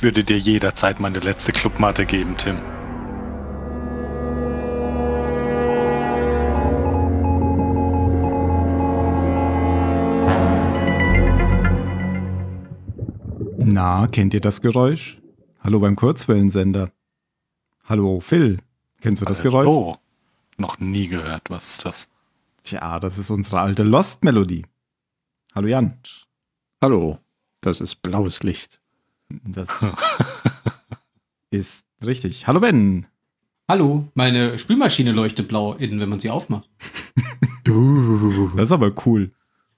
[0.00, 2.56] Ich würde dir jederzeit meine letzte Clubmatte geben, Tim.
[13.58, 15.20] Na, kennt ihr das Geräusch?
[15.62, 16.90] Hallo beim Kurzwellensender.
[17.84, 18.60] Hallo Phil,
[19.02, 19.66] kennst du das Geräusch?
[19.66, 19.96] Oh,
[20.56, 21.50] noch nie gehört.
[21.50, 22.08] Was ist das?
[22.64, 24.64] Tja, das ist unsere alte Lost-Melodie.
[25.54, 25.98] Hallo Jan.
[26.80, 27.18] Hallo,
[27.60, 28.79] das ist blaues Licht.
[29.44, 29.68] Das
[31.50, 32.46] ist richtig.
[32.46, 33.06] Hallo Ben.
[33.68, 36.68] Hallo, meine Spülmaschine leuchtet blau innen, wenn man sie aufmacht.
[38.56, 39.30] Das ist aber cool.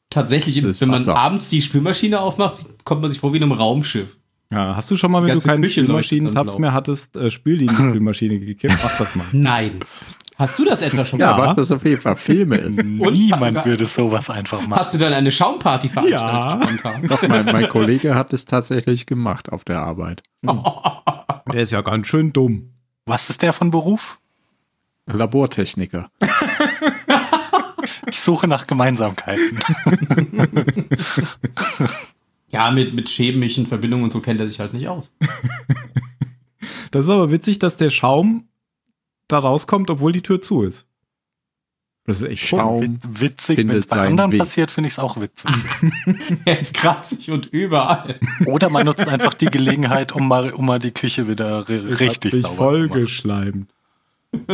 [0.09, 4.19] Tatsächlich, wenn man abends die Spülmaschine aufmacht, kommt man sich vor wie in einem Raumschiff.
[4.51, 8.39] Ja, hast du schon mal, wenn du keine Spülmaschinen-Tabs mehr hattest, äh, Spül die Spülmaschine
[8.39, 8.75] gekippt?
[8.83, 9.27] Mach das mal.
[9.33, 9.81] Nein.
[10.43, 11.47] Hast du das etwa schon Ja, mal?
[11.47, 12.83] macht das auf jeden Fall Filme ist.
[12.83, 14.81] Niemand würde sowas einfach machen.
[14.81, 16.61] Hast du dann eine Schaumparty veranstaltet Ja.
[16.63, 17.07] spontan?
[17.09, 20.23] Doch, mein, mein Kollege hat es tatsächlich gemacht auf der Arbeit.
[20.43, 22.71] Der ist ja ganz schön dumm.
[23.07, 24.19] Was ist der von Beruf?
[25.07, 26.11] Labortechniker.
[28.07, 29.59] Ich suche nach Gemeinsamkeiten.
[32.55, 35.13] Ja, mit, mit chemischen Verbindungen und so kennt er sich halt nicht aus.
[36.93, 38.49] Das ist aber witzig, dass der Schaum
[39.33, 40.87] da rauskommt, obwohl die Tür zu ist.
[42.05, 42.59] Das ist echt Schaum.
[42.59, 42.81] Schaum.
[42.81, 44.41] Wit- Witzig, wenn es bei anderen Weg.
[44.41, 45.51] passiert, finde ich es auch witzig.
[46.45, 48.19] Er ist kratzig und überall.
[48.47, 52.33] Oder man nutzt einfach die Gelegenheit, um mal, um mal die Küche wieder ri- richtig
[52.43, 53.69] sauber voll zu machen.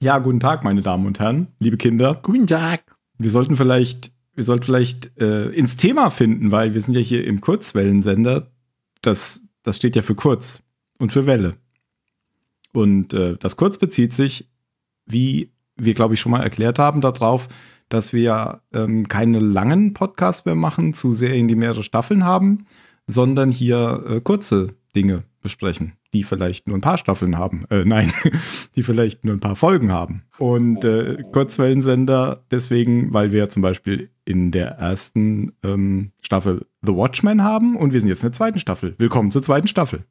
[0.00, 2.20] ja, guten Tag, meine Damen und Herren, liebe Kinder.
[2.22, 2.82] Guten Tag.
[3.18, 7.26] Wir sollten vielleicht, wir sollten vielleicht äh, ins Thema finden, weil wir sind ja hier
[7.26, 8.50] im Kurzwellensender.
[9.00, 10.62] Das, das steht ja für kurz
[10.98, 11.56] und für Welle.
[12.74, 14.50] Und äh, das Kurz bezieht sich,
[15.06, 17.48] wie wir, glaube ich, schon mal erklärt haben, darauf,
[17.88, 22.66] dass wir ähm, keine langen Podcasts mehr machen zu Serien, die mehrere Staffeln haben,
[23.06, 27.64] sondern hier äh, kurze Dinge besprechen, die vielleicht nur ein paar Staffeln haben.
[27.70, 28.12] Äh, nein,
[28.74, 30.24] die vielleicht nur ein paar Folgen haben.
[30.38, 37.44] Und äh, Kurzwellensender deswegen, weil wir zum Beispiel in der ersten ähm, Staffel The Watchmen
[37.44, 38.94] haben und wir sind jetzt in der zweiten Staffel.
[38.98, 40.04] Willkommen zur zweiten Staffel.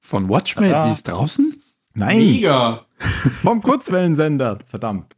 [0.00, 1.54] Von Watchmen, die ist draußen?
[1.94, 2.86] Nein, Mega.
[2.98, 4.58] vom Kurzwellensender.
[4.66, 5.16] Verdammt.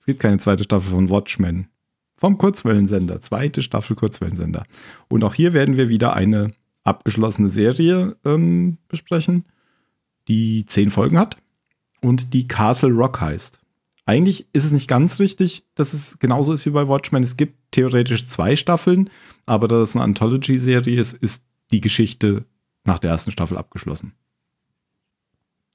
[0.00, 1.68] Es gibt keine zweite Staffel von Watchmen.
[2.16, 3.20] Vom Kurzwellensender.
[3.20, 4.64] Zweite Staffel Kurzwellensender.
[5.08, 6.52] Und auch hier werden wir wieder eine
[6.84, 9.44] abgeschlossene Serie ähm, besprechen,
[10.26, 11.36] die zehn Folgen hat
[12.00, 13.60] und die Castle Rock heißt.
[14.06, 17.22] Eigentlich ist es nicht ganz richtig, dass es genauso ist wie bei Watchmen.
[17.22, 19.10] Es gibt theoretisch zwei Staffeln,
[19.44, 22.46] aber da es eine Anthology-Serie ist, ist die Geschichte
[22.84, 24.14] nach der ersten Staffel abgeschlossen.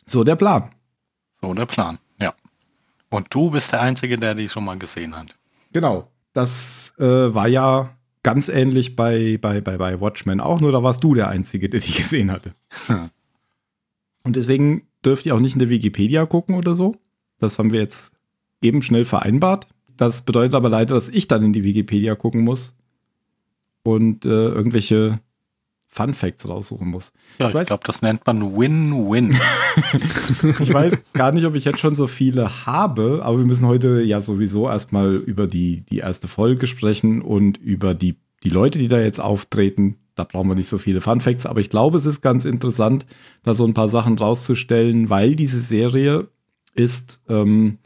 [0.06, 0.72] So der Plan.
[1.42, 2.34] So der Plan, ja.
[3.10, 5.36] Und du bist der Einzige, der die schon mal gesehen hat.
[5.72, 6.10] Genau.
[6.34, 11.04] Das äh, war ja ganz ähnlich bei, bei, bei, bei Watchmen auch, nur da warst
[11.04, 12.54] du der Einzige, der die gesehen hatte.
[12.88, 13.10] Hm.
[14.24, 16.96] Und deswegen dürft ihr auch nicht in der Wikipedia gucken oder so.
[17.40, 18.14] Das haben wir jetzt
[18.62, 19.68] eben schnell vereinbart.
[19.98, 22.74] Das bedeutet aber leider, dass ich dann in die Wikipedia gucken muss
[23.84, 25.20] und äh, irgendwelche
[25.94, 27.14] Fun Facts raussuchen muss.
[27.38, 29.36] Ja, Ich ich glaube, das nennt man Win-Win.
[30.60, 34.02] Ich weiß gar nicht, ob ich jetzt schon so viele habe, aber wir müssen heute
[34.02, 38.88] ja sowieso erstmal über die, die erste Folge sprechen und über die, die Leute, die
[38.88, 39.98] da jetzt auftreten.
[40.16, 43.06] Da brauchen wir nicht so viele Fun Facts, aber ich glaube, es ist ganz interessant,
[43.44, 46.28] da so ein paar Sachen rauszustellen, weil diese Serie
[46.74, 47.78] ist ähm,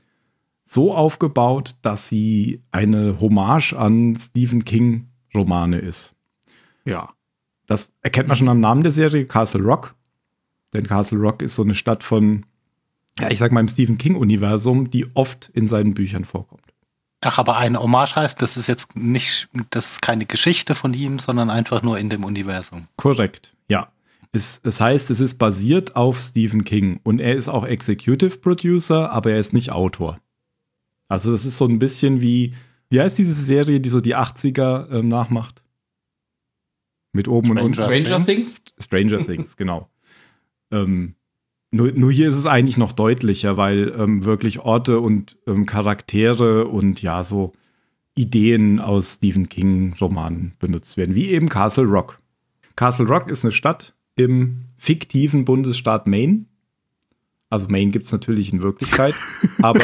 [0.66, 6.14] so aufgebaut, dass sie eine Hommage an Stephen King Romane ist.
[6.86, 7.10] Ja.
[7.68, 9.94] Das erkennt man schon am Namen der Serie, Castle Rock.
[10.74, 12.46] Denn Castle Rock ist so eine Stadt von,
[13.20, 16.64] ja, ich sag mal im Stephen King-Universum, die oft in seinen Büchern vorkommt.
[17.22, 21.20] Ach, aber eine Hommage heißt, das ist jetzt nicht, das ist keine Geschichte von ihm,
[21.20, 22.88] sondern einfach nur in dem Universum.
[22.96, 23.92] Korrekt, ja.
[24.34, 29.12] Es, es heißt, es ist basiert auf Stephen King und er ist auch Executive Producer,
[29.12, 30.20] aber er ist nicht Autor.
[31.08, 32.54] Also das ist so ein bisschen wie,
[32.90, 35.64] wie heißt diese Serie, die so die 80er ähm, nachmacht?
[37.18, 37.74] Mit oben und unten.
[37.74, 38.62] Stranger Things?
[38.78, 39.90] Stranger Things, genau.
[40.70, 41.16] Ähm,
[41.72, 46.68] nur, nur hier ist es eigentlich noch deutlicher, weil ähm, wirklich Orte und ähm, Charaktere
[46.68, 47.54] und ja, so
[48.14, 52.20] Ideen aus Stephen King-Romanen benutzt werden, wie eben Castle Rock.
[52.76, 56.46] Castle Rock ist eine Stadt im fiktiven Bundesstaat Maine.
[57.50, 59.16] Also Maine gibt es natürlich in Wirklichkeit,
[59.64, 59.82] aber,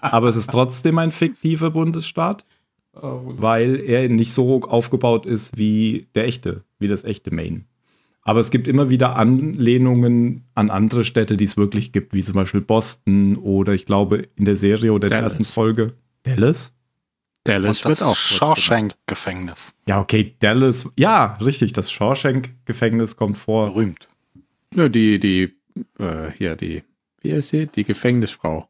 [0.00, 2.46] aber es ist trotzdem ein fiktiver Bundesstaat
[2.92, 7.64] weil er nicht so aufgebaut ist wie der echte, wie das echte Maine.
[8.24, 12.34] Aber es gibt immer wieder Anlehnungen an andere Städte, die es wirklich gibt, wie zum
[12.34, 15.34] Beispiel Boston oder ich glaube in der Serie oder der Dallas.
[15.34, 16.72] ersten Folge Dallas.
[17.44, 18.16] Dallas Und das wird auch.
[18.16, 19.74] Shawshank-Gefängnis.
[19.86, 20.88] Ja, okay, Dallas.
[20.96, 23.72] Ja, richtig, das Shawshank-Gefängnis kommt vor.
[23.72, 24.08] Berühmt.
[24.74, 25.56] Ja, die, die,
[25.98, 26.84] äh, hier, die,
[27.20, 27.66] wie heißt sie?
[27.66, 28.68] Die Gefängnisfrau.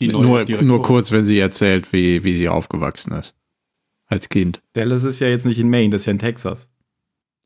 [0.00, 3.34] Die neue nur, nur kurz, wenn sie erzählt, wie, wie sie aufgewachsen ist.
[4.06, 4.62] Als Kind.
[4.74, 6.68] Dallas ist ja jetzt nicht in Maine, das ist ja in Texas.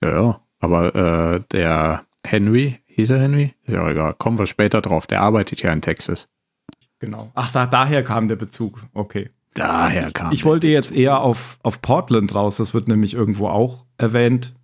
[0.03, 0.41] Ja, ja.
[0.59, 3.55] Aber äh, der Henry, hieß er Henry?
[3.65, 4.15] Ist ja auch egal.
[4.15, 5.07] Kommen wir später drauf.
[5.07, 6.29] Der arbeitet ja in Texas.
[6.99, 7.31] Genau.
[7.35, 8.83] Ach, da, daher kam der Bezug.
[8.95, 9.31] Okay.
[9.55, 10.33] Daher kam.
[10.33, 12.57] Ich wollte jetzt eher auf, auf Portland raus.
[12.57, 14.55] Das wird nämlich irgendwo auch erwähnt.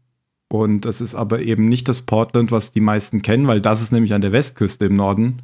[0.48, 3.90] Und das ist aber eben nicht das Portland, was die meisten kennen, weil das ist
[3.90, 5.42] nämlich an der Westküste im Norden.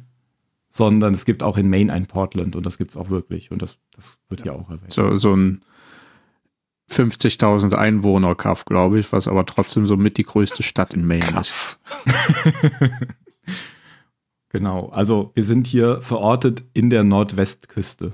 [0.69, 3.51] Sondern es gibt auch in Maine ein Portland und das gibt es auch wirklich.
[3.51, 4.93] Und das, das wird ja, auch erwähnt.
[4.93, 5.61] so, so ein
[6.91, 11.25] 50.000 Einwohner Kaff, glaube ich, was aber trotzdem so mit die größte Stadt in Maine
[11.25, 11.33] ist.
[11.33, 11.79] Kaff.
[14.49, 14.89] Genau.
[14.89, 18.13] Also wir sind hier verortet in der Nordwestküste.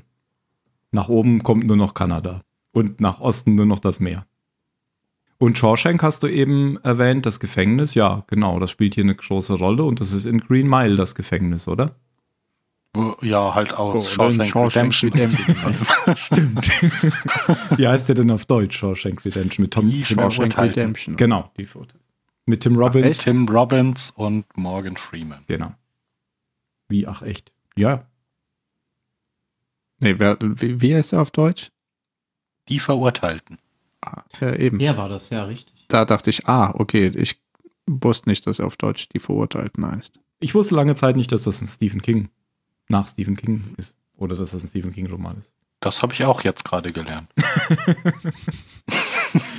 [0.91, 2.41] Nach oben kommt nur noch Kanada.
[2.71, 4.25] Und nach Osten nur noch das Meer.
[5.37, 7.93] Und Shawshank hast du eben erwähnt, das Gefängnis.
[7.93, 11.15] Ja, genau, das spielt hier eine große Rolle und das ist in Green Mile das
[11.15, 11.95] Gefängnis, oder?
[13.21, 15.75] Ja, halt aus Oh, Shawshank Shawshank Redemption.
[16.15, 16.67] Stimmt.
[17.77, 19.63] Wie heißt der denn auf Deutsch, Shawshank Redemption?
[19.63, 21.15] Mit Tom, Die Tim, Shawshank Shawshank Redemption.
[21.15, 21.97] Genau, die Foto.
[22.45, 23.05] Mit Tim Robbins.
[23.07, 23.21] echt?
[23.21, 25.43] Tim Robbins und Morgan Freeman.
[25.47, 25.73] Genau.
[26.87, 27.51] Wie, ach echt?
[27.75, 28.05] Ja,
[29.99, 31.71] Nee, wer, wie, wie heißt er auf Deutsch?
[32.67, 33.57] Die Verurteilten.
[34.01, 34.77] Ah, ja, eben.
[34.79, 35.73] Der war das, ja, richtig.
[35.87, 37.39] Da dachte ich, ah, okay, ich
[37.87, 40.19] wusste nicht, dass er auf Deutsch die Verurteilten heißt.
[40.39, 42.29] Ich wusste lange Zeit nicht, dass das ein Stephen King,
[42.89, 43.93] nach Stephen King ist.
[44.17, 45.51] Oder dass das ein Stephen King-Roman ist.
[45.81, 47.27] Das habe ich auch jetzt gerade gelernt.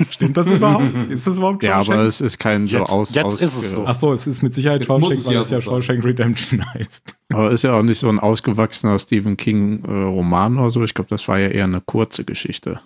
[0.09, 0.93] Stimmt das überhaupt?
[1.09, 3.13] Ist das überhaupt Ja, aber es ist kein so Jetzt- aus.
[3.13, 3.85] jetzt aus, ist es so.
[3.85, 5.61] Ach so, es ist mit Sicherheit Shawshank, weil es ja.
[5.61, 7.15] Shawshank Redemption heißt.
[7.31, 10.83] Aber ist ja auch nicht so ein ausgewachsener Stephen King-Roman oder so.
[10.83, 12.81] Ich glaube, das war ja eher eine kurze Geschichte.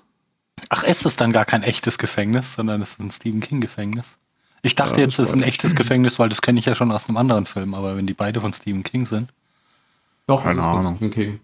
[0.69, 4.17] Ach, ist es dann gar kein echtes Gefängnis, sondern es ist ein Stephen King-Gefängnis?
[4.61, 6.91] Ich dachte Ja, jetzt, es ist ein echtes Gefängnis, weil das kenne ich ja schon
[6.91, 9.31] aus einem anderen Film, aber wenn die beide von Stephen King sind.
[10.27, 10.95] Doch, Keine das ist von Ahnung.
[10.97, 11.39] Stephen King.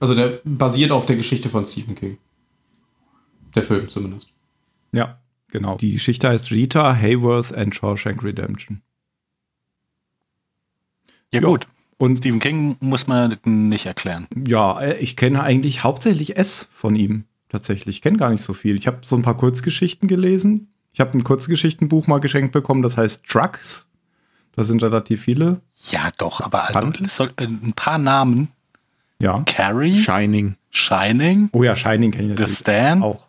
[0.00, 2.18] Also der basiert auf der Geschichte von Stephen King.
[3.54, 4.28] Der Film zumindest.
[4.92, 5.18] Ja,
[5.50, 5.76] genau.
[5.76, 8.82] Die Geschichte heißt Rita Hayworth and Shawshank Redemption.
[11.32, 11.46] Ja, Ja.
[11.48, 11.66] gut.
[12.00, 14.28] Und Stephen King muss man nicht erklären.
[14.46, 17.24] ja, äh, ich kenne eigentlich hauptsächlich S von ihm.
[17.48, 17.96] Tatsächlich.
[17.96, 18.76] Ich kenne gar nicht so viel.
[18.76, 20.68] Ich habe so ein paar Kurzgeschichten gelesen.
[20.92, 23.87] Ich habe ein Kurzgeschichtenbuch mal geschenkt bekommen, das heißt Trucks.
[24.52, 25.60] Da sind relativ viele.
[25.90, 28.48] Ja, doch, aber also soll, äh, ein paar Namen.
[29.20, 29.42] Ja.
[29.46, 30.56] Carrie, Shining.
[30.70, 33.26] Shining, Oh ja, Shining kenne ich The natürlich Stand, auch.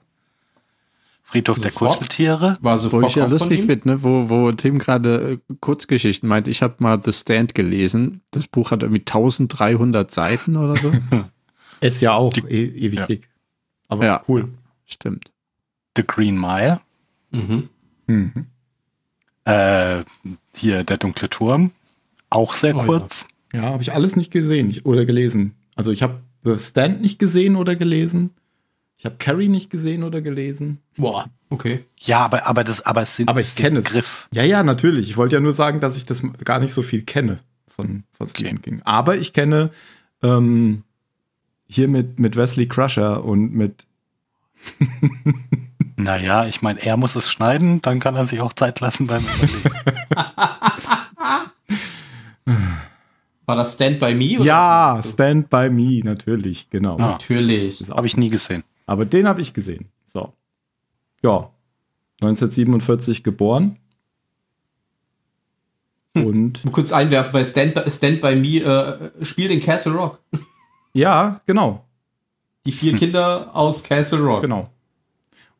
[1.24, 1.94] Friedhof der Sofort?
[1.94, 2.58] Kuscheltiere.
[2.62, 4.04] War so Wo ich ja lustig finde, ne?
[4.04, 6.48] wo, wo Tim gerade äh, Kurzgeschichten meint.
[6.48, 8.22] Ich habe mal The Stand gelesen.
[8.32, 10.92] Das Buch hat irgendwie 1300 Seiten oder so.
[11.82, 13.06] Ist ja auch e ewig Ja.
[13.06, 13.30] dick.
[13.88, 14.22] Aber Ja.
[14.28, 14.50] cool.
[14.86, 15.32] Stimmt.
[15.96, 16.82] The Green Mile.
[17.32, 17.70] Mhm.
[18.08, 18.48] Mhm.
[19.50, 20.04] Äh,
[20.56, 21.72] hier der dunkle Turm.
[22.30, 23.26] Auch sehr Oh, kurz.
[23.54, 25.56] Ja, habe ich alles nicht gesehen oder gelesen.
[25.76, 28.32] Also ich habe The Stand nicht gesehen oder gelesen.
[28.96, 30.80] Ich habe Carrie nicht gesehen oder gelesen.
[30.98, 31.86] Boah, okay.
[31.98, 33.82] Ja, aber, aber, das, aber es sind Aber ich ist kenne.
[33.82, 34.28] Begriff.
[34.34, 35.10] Ja, ja, natürlich.
[35.10, 38.28] Ich wollte ja nur sagen, dass ich das gar nicht so viel kenne von, von
[38.28, 38.82] Stephen King.
[38.84, 39.72] Aber ich kenne
[40.22, 40.84] ähm,
[41.68, 43.88] hier mit, mit Wesley Crusher und mit
[46.00, 49.22] Naja, ich meine, er muss es schneiden, dann kann er sich auch Zeit lassen beim
[49.24, 49.72] Überlegen.
[53.46, 54.36] War das Stand By Me?
[54.38, 55.02] oder Ja?
[55.04, 56.96] Stand By Me, natürlich, genau.
[56.98, 57.12] Ah.
[57.12, 57.92] Natürlich.
[57.92, 58.64] Auch- Habe ich nie gesehen.
[58.86, 59.90] Aber den habe ich gesehen.
[60.08, 60.34] So.
[61.24, 61.50] Ja.
[62.22, 63.78] 1947 geboren.
[66.16, 70.20] Und Mal kurz einwerfen, bei Stand By, Stand By Me äh, spielt in Castle Rock.
[70.94, 71.86] ja, genau.
[72.66, 74.42] Die vier Kinder aus Castle Rock.
[74.42, 74.70] Genau.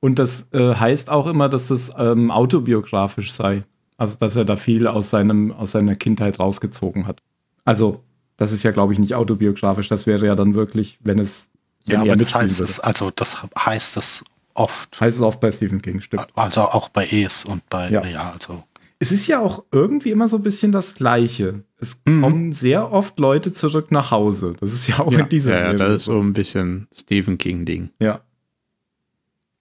[0.02, 3.64] Und das äh, heißt auch immer, dass das ähm, autobiografisch sei.
[3.98, 7.22] Also, dass er da viel aus, seinem, aus seiner Kindheit rausgezogen hat.
[7.66, 8.02] Also,
[8.38, 9.90] das ist ja, glaube ich, nicht autobiografisch.
[9.90, 11.48] Das wäre ja dann wirklich, wenn es,
[11.86, 12.72] wenn Ja, er aber das heißt würde.
[12.72, 15.00] es, also das heißt es oft.
[15.02, 16.28] heißt es oft bei Stephen King, stimmt.
[16.36, 18.06] Also auch bei Es und bei, Ja.
[18.06, 18.64] ja, also.
[19.02, 21.64] Es ist ja auch irgendwie immer so ein bisschen das Gleiche.
[21.78, 22.22] Es Mhm.
[22.22, 24.56] kommen sehr oft Leute zurück nach Hause.
[24.62, 26.88] Das ist ja auch Ja, in dieser ja, ja, Serie das ist so ein bisschen
[26.94, 27.90] Stephen King-Ding.
[28.00, 28.22] Ja.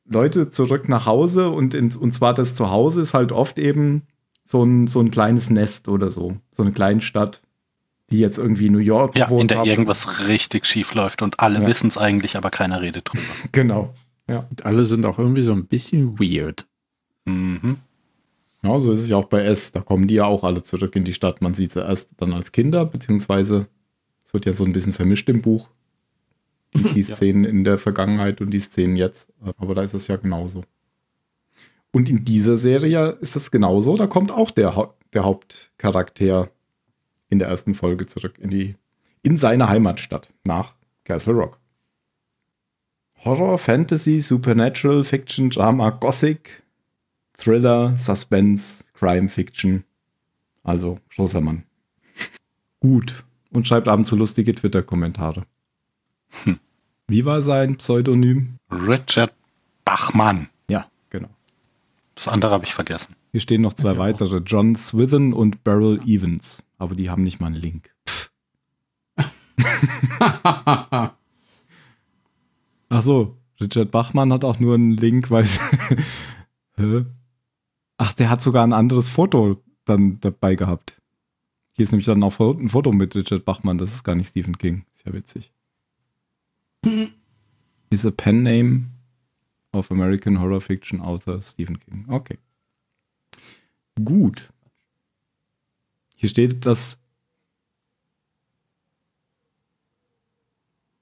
[0.08, 4.02] Leute zurück nach Hause und, ins, und zwar das Zuhause ist halt oft eben
[4.44, 6.36] so ein, so ein kleines Nest oder so.
[6.50, 7.42] So eine kleine Stadt,
[8.10, 9.68] die jetzt irgendwie New York Ja, in der haben.
[9.68, 11.66] irgendwas richtig schief läuft und alle Ja.
[11.66, 13.22] wissen es eigentlich, aber keiner redet drüber.
[13.52, 13.92] Genau.
[14.50, 16.66] Und alle sind auch irgendwie so ein bisschen weird.
[17.24, 17.78] Mhm.
[18.62, 19.72] Ja, so ist es ja auch bei S.
[19.72, 21.40] Da kommen die ja auch alle zurück in die Stadt.
[21.40, 23.68] Man sieht sie erst dann als Kinder, beziehungsweise
[24.26, 25.68] es wird ja so ein bisschen vermischt im Buch.
[26.94, 29.32] Die, Szenen in der Vergangenheit und die Szenen jetzt.
[29.56, 30.62] Aber da ist es ja genauso.
[31.92, 33.96] Und in dieser Serie ist es genauso.
[33.96, 36.50] Da kommt auch der, Hau- der Hauptcharakter
[37.30, 38.76] in der ersten Folge zurück in die
[39.22, 41.58] in seine Heimatstadt nach Castle Rock.
[43.24, 46.62] Horror, Fantasy, Supernatural, Fiction, Drama, Gothic,
[47.36, 49.84] Thriller, Suspense, Crime Fiction.
[50.62, 51.64] Also großer Mann.
[52.80, 53.24] Gut.
[53.50, 55.44] Und schreibt ab und zu lustige Twitter-Kommentare.
[57.06, 58.58] Wie war sein Pseudonym?
[58.70, 59.32] Richard
[59.84, 60.48] Bachmann.
[60.68, 61.30] Ja, genau.
[62.14, 63.16] Das andere habe ich vergessen.
[63.32, 66.62] Hier stehen noch zwei weitere, John Swithin und Beryl Evans.
[66.78, 67.94] Aber die haben nicht mal einen Link.
[72.90, 75.44] Ach so, Richard Bachmann hat auch nur einen Link, weil.
[76.76, 77.04] Hä?
[77.96, 81.00] Ach, der hat sogar ein anderes Foto dann dabei gehabt.
[81.72, 83.78] Hier ist nämlich dann auch ein Foto mit Richard Bachmann.
[83.78, 84.84] Das ist gar nicht Stephen King.
[84.92, 85.52] Ist ja witzig.
[87.90, 88.90] Is a pen name
[89.72, 92.04] of American Horror Fiction Author Stephen King.
[92.08, 92.38] Okay.
[94.04, 94.50] Gut.
[96.16, 96.98] Hier steht, dass.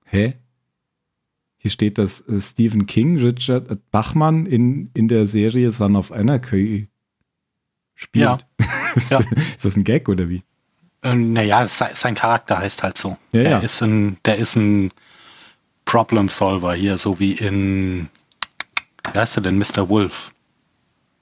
[0.05, 0.35] Hä?
[1.59, 6.89] Hier steht, dass äh, Stephen King Richard Bachmann in, in der Serie Son of Anarchy
[7.95, 8.25] spielt.
[8.25, 8.39] Ja.
[8.95, 9.21] ist, Ja.
[9.63, 10.43] das ein Gag oder wie?
[11.03, 13.17] Ähm, naja, se- sein Charakter heißt halt so.
[13.33, 13.59] Ja, der, ja.
[13.59, 14.91] Ist ein, der ist ein
[15.87, 18.09] Problem Solver hier, so wie in,
[19.13, 19.89] wie heißt er denn, Mr.
[19.89, 20.33] Wolf.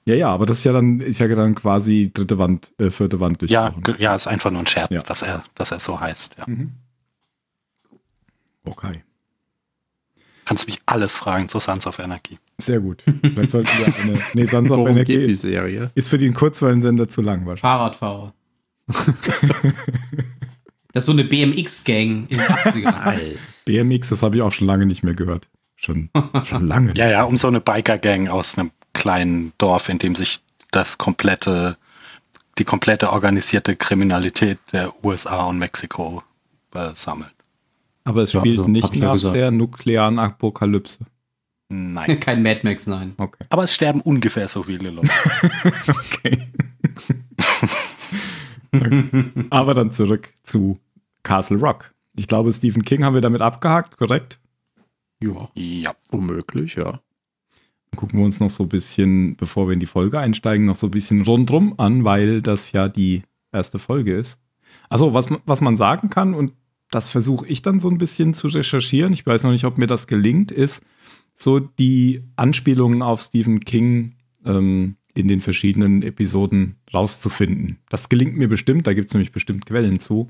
[0.07, 3.19] Ja, ja, aber das ist ja dann, ist ja dann quasi dritte Wand, äh, vierte
[3.19, 3.83] Wand Ja, durchbrochen.
[3.83, 5.01] ge- ja, ist einfach nur ein Scherz, Ja.
[5.01, 6.35] dass, er, dass er so heißt.
[6.37, 6.45] Ja.
[8.65, 9.03] Okay.
[10.45, 12.37] Kannst du mich alles fragen zu Sons of Anarchy.
[12.59, 13.01] Sehr gut.
[13.21, 14.19] Vielleicht sollten wir eine.
[14.35, 15.91] Nee, Sons of Worum Anarchy Serie?
[15.95, 17.61] ist für den Kurzwellensender zu lang wahrscheinlich.
[17.61, 18.33] Fahrradfahrer.
[20.95, 23.03] das ist so eine BMX-Gang in den 80ern.
[23.05, 23.63] Nice.
[23.65, 25.49] BMX, das habe ich auch schon lange nicht mehr gehört.
[25.75, 26.09] Schon,
[26.45, 26.93] schon lange.
[26.95, 30.39] Ja, ja, um so eine Biker-Gang aus einem kleinen Dorf, in dem sich
[30.71, 31.75] das komplette,
[32.57, 36.23] die komplette organisierte Kriminalität der USA und Mexiko
[36.73, 37.33] äh, sammelt.
[38.05, 39.35] Aber es Ja, spielt so, nicht hab ich ja nach gesagt.
[39.35, 40.99] der nuklearen Apokalypse.
[41.67, 42.19] Nein.
[42.21, 43.15] Kein Mad Max, nein.
[43.17, 43.43] Okay.
[43.49, 45.09] Aber es sterben ungefähr so viele Leute.
[45.89, 46.39] okay.
[49.49, 50.79] Aber dann zurück zu
[51.25, 51.93] Castle Rock.
[52.15, 54.39] Ich glaube, Stephen King haben wir damit abgehakt, korrekt?
[55.21, 55.49] Ja.
[55.55, 55.93] ja.
[56.11, 56.91] Womöglich, ja.
[57.91, 60.75] Dann gucken wir uns noch so ein bisschen, bevor wir in die Folge einsteigen, noch
[60.75, 64.41] so ein bisschen rundrum an, weil das ja die erste Folge ist.
[64.89, 66.53] Also, was, man- was man sagen kann, und
[66.91, 69.87] das versuche ich dann so ein bisschen zu recherchieren, ich weiß noch nicht, ob mir
[69.87, 70.85] das gelingt, ist
[71.35, 74.13] so die Anspielungen auf Stephen King
[74.45, 77.77] ähm, in den verschiedenen Episoden rauszufinden.
[77.89, 80.29] Das gelingt mir bestimmt, da gibt es nämlich bestimmt Quellen zu.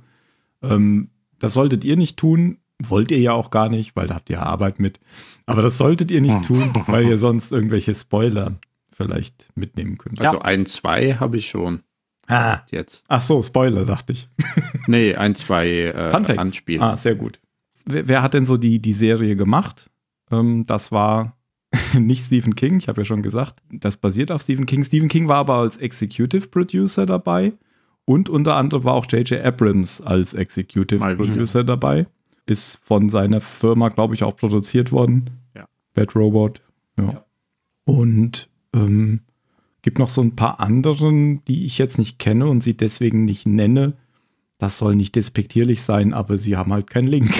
[0.69, 4.29] Ähm, das solltet ihr nicht tun, wollt ihr ja auch gar nicht, weil da habt
[4.29, 4.99] ihr Arbeit mit.
[5.45, 8.57] Aber das solltet ihr nicht tun, weil ihr sonst irgendwelche Spoiler
[8.91, 10.19] vielleicht mitnehmen könnt.
[10.21, 11.81] Also ein, zwei habe ich schon
[12.27, 12.61] Ah.
[12.71, 13.03] jetzt.
[13.07, 14.27] Ach so, Spoiler, dachte ich.
[14.87, 16.39] Nee, ein, zwei äh, Fun Facts.
[16.39, 16.81] Anspielen.
[16.81, 17.39] Ah, sehr gut.
[17.85, 19.89] Wer, wer hat denn so die, die Serie gemacht?
[20.31, 21.37] Ähm, das war
[21.93, 23.61] nicht Stephen King, ich habe ja schon gesagt.
[23.71, 24.83] Das basiert auf Stephen King.
[24.83, 27.53] Stephen King war aber als Executive Producer dabei
[28.05, 29.43] und unter anderem war auch J.J.
[29.43, 31.27] Abrams als Executive Mal wieder.
[31.27, 32.05] Producer dabei.
[32.45, 35.31] Ist von seiner Firma, glaube ich, auch produziert worden.
[35.55, 35.67] Ja.
[35.95, 36.61] Bad Robot.
[36.97, 37.03] Ja.
[37.03, 37.25] Ja.
[37.85, 39.21] Und ähm,
[39.81, 43.47] gibt noch so ein paar anderen, die ich jetzt nicht kenne und sie deswegen nicht
[43.47, 43.93] nenne.
[44.59, 47.33] Das soll nicht despektierlich sein, aber sie haben halt keinen Link.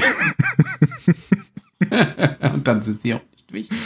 [2.42, 3.78] Und dann sind sie auch nicht wichtig.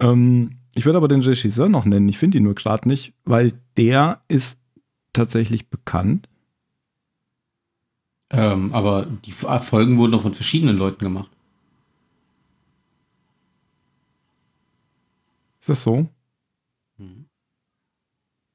[0.00, 2.08] ähm, ich würde aber den Regisseur noch nennen.
[2.08, 4.58] Ich finde ihn nur gerade nicht, weil der ist
[5.12, 6.28] tatsächlich bekannt.
[8.30, 11.30] Ähm, aber die Folgen wurden doch von verschiedenen Leuten gemacht.
[15.60, 16.08] Ist das so?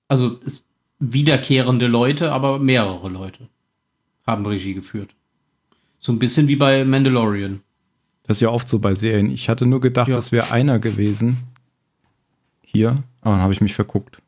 [0.09, 0.65] Also es
[0.99, 3.49] wiederkehrende Leute, aber mehrere Leute
[4.25, 5.13] haben Regie geführt.
[5.99, 7.61] So ein bisschen wie bei Mandalorian.
[8.23, 9.29] Das ist ja oft so bei Serien.
[9.31, 10.15] Ich hatte nur gedacht, Ja.
[10.15, 11.37] das wäre einer gewesen.
[12.61, 12.89] Hier,
[13.21, 14.21] aber dann habe ich mich verguckt.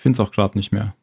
[0.00, 0.94] Ich finde es auch gerade nicht mehr.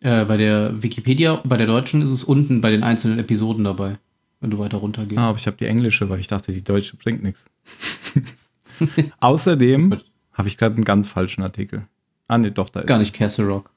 [0.00, 3.98] Äh, bei der Wikipedia, bei der deutschen ist es unten bei den einzelnen Episoden dabei,
[4.40, 5.16] wenn du weiter runter gehst.
[5.16, 7.44] Ah, aber ich habe die englische, weil ich dachte, die deutsche bringt nichts.
[9.20, 10.00] Außerdem
[10.32, 11.86] habe ich gerade einen ganz falschen Artikel.
[12.26, 13.70] Ah, nee, doch, da ist gar nicht Castle Rock.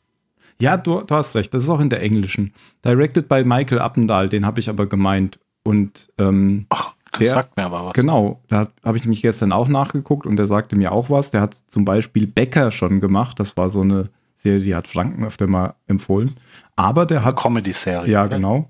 [0.59, 1.53] Ja, du, du hast recht.
[1.53, 2.55] Das ist auch in der englischen.
[2.83, 5.37] Directed by Michael Appendahl, den habe ich aber gemeint.
[5.61, 7.93] Und ähm, Ach, das Der- sagt mir aber was.
[7.93, 11.31] genau, da habe ich nämlich gestern auch nachgeguckt und der sagte mir auch was.
[11.31, 13.39] Der hat zum Beispiel Becker schon gemacht.
[13.39, 16.35] Das war so eine Serie, die hat Franken öfter mal empfohlen.
[16.75, 18.11] Aber der hat Comedy-Serie.
[18.11, 18.35] Ja, oder?
[18.35, 18.69] genau.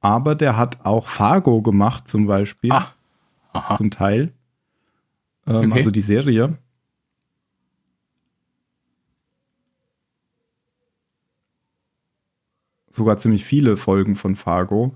[0.00, 2.70] aber der hat auch Fargo gemacht, zum Beispiel.
[2.72, 2.86] Ah.
[3.52, 3.76] Aha.
[3.78, 4.32] Zum Teil.
[5.46, 5.72] Ähm, Okay.
[5.72, 6.58] Also die Serie.
[12.90, 14.94] Sogar ziemlich viele Folgen von Fargo.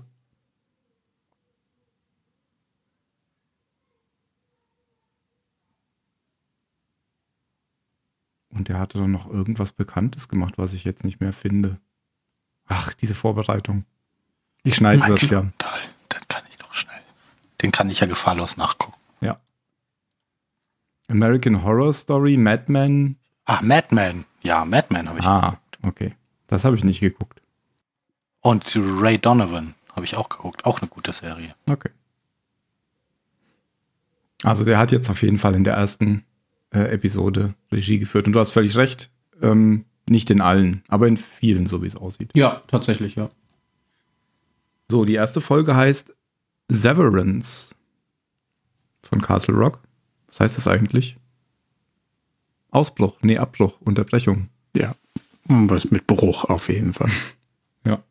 [8.61, 11.79] Und der hatte dann noch irgendwas Bekanntes gemacht, was ich jetzt nicht mehr finde.
[12.67, 13.85] Ach, diese Vorbereitung.
[14.61, 15.41] Ich schneide das ja.
[15.57, 17.01] Toll, dann kann ich doch schnell.
[17.63, 18.93] Den kann ich ja gefahrlos nachgucken.
[21.07, 23.17] American Horror Story, Mad Men.
[23.45, 24.25] Ah, Madman.
[24.43, 25.25] Ja, Madman habe ich.
[25.25, 26.13] Ah, okay.
[26.45, 27.41] Das habe ich nicht geguckt.
[28.41, 30.65] Und Ray Donovan habe ich auch geguckt.
[30.65, 31.55] Auch eine gute Serie.
[31.67, 31.89] Okay.
[34.43, 36.23] Also der hat jetzt auf jeden Fall in der ersten
[36.73, 38.27] äh, Episode Regie geführt.
[38.27, 39.09] Und du hast völlig recht.
[39.41, 42.31] Ähm, nicht in allen, aber in vielen, so wie es aussieht.
[42.35, 43.29] Ja, tatsächlich, ja.
[44.89, 46.13] So, die erste Folge heißt
[46.69, 47.73] Severance
[49.03, 49.79] von Castle Rock.
[50.27, 51.17] Was heißt das eigentlich?
[52.71, 54.49] Ausbruch, nee, Abbruch, Unterbrechung.
[54.75, 54.95] Ja.
[55.45, 57.09] Was mit Bruch auf jeden Fall.
[57.83, 58.03] Ja.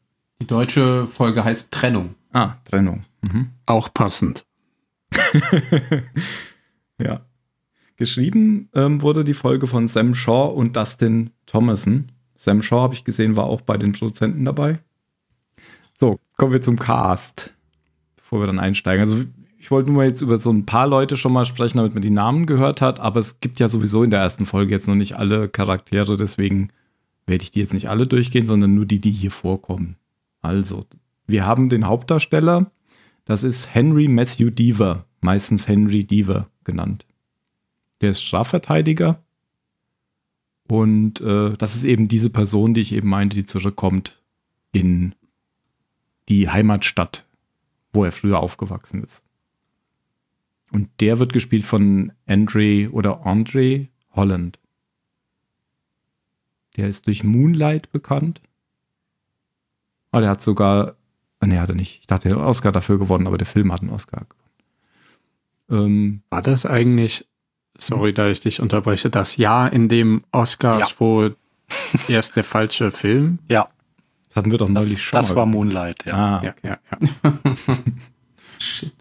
[0.43, 2.17] Die deutsche Folge heißt Trennung.
[2.33, 3.05] Ah, Trennung.
[3.23, 3.50] Mhm.
[3.67, 4.45] Auch passend.
[6.99, 7.25] Ja.
[8.00, 12.07] Geschrieben ähm, wurde die Folge von Sam Shaw und Dustin Thomason.
[12.35, 14.78] Sam Shaw, habe ich gesehen, war auch bei den Produzenten dabei.
[15.92, 17.52] So, kommen wir zum Cast,
[18.16, 19.02] bevor wir dann einsteigen.
[19.02, 19.23] Also
[19.59, 22.00] ich wollte nur mal jetzt über so ein paar Leute schon mal sprechen, damit man
[22.00, 24.95] die Namen gehört hat, aber es gibt ja sowieso in der ersten Folge jetzt noch
[24.95, 26.71] nicht alle Charaktere, deswegen
[27.26, 29.97] werde ich die jetzt nicht alle durchgehen, sondern nur die, die hier vorkommen.
[30.40, 30.87] Also,
[31.26, 32.71] wir haben den Hauptdarsteller,
[33.26, 37.04] das ist Henry Matthew Deaver, meistens Henry Deaver genannt.
[38.00, 39.23] Der ist Strafverteidiger
[40.71, 44.21] und äh, das ist eben diese Person, die ich eben meinte, die zurückkommt
[44.73, 45.14] in
[46.28, 47.26] die Heimatstadt,
[47.92, 49.25] wo er früher aufgewachsen ist.
[50.73, 54.61] Und der wird gespielt von Andre oder Andre Holland.
[56.76, 58.41] Der ist durch Moonlight bekannt.
[60.13, 60.95] Ah, der hat sogar,
[61.41, 61.99] ah, nee, hat er nicht.
[62.00, 64.25] Ich dachte, er hat einen Oscar dafür gewonnen, aber der Film hat einen Oscar
[65.69, 65.84] gewonnen.
[65.84, 67.26] Ähm, War das eigentlich,
[67.80, 70.95] sorry, da ich dich unterbreche, das Jahr, in dem Oscars, Ja.
[70.99, 71.30] wo
[72.08, 73.38] erst der falsche Film?
[73.49, 73.69] Ja,
[74.28, 75.16] das hatten wir doch das, neulich schon.
[75.19, 75.36] das mal.
[75.36, 76.12] war Moonlight, ja.
[76.14, 77.32] Ah, Ja, ja, ja.
[78.58, 78.93] Shit.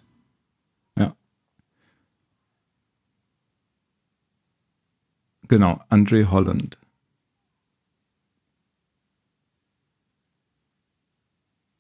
[5.48, 6.78] Genau, Andre Holland.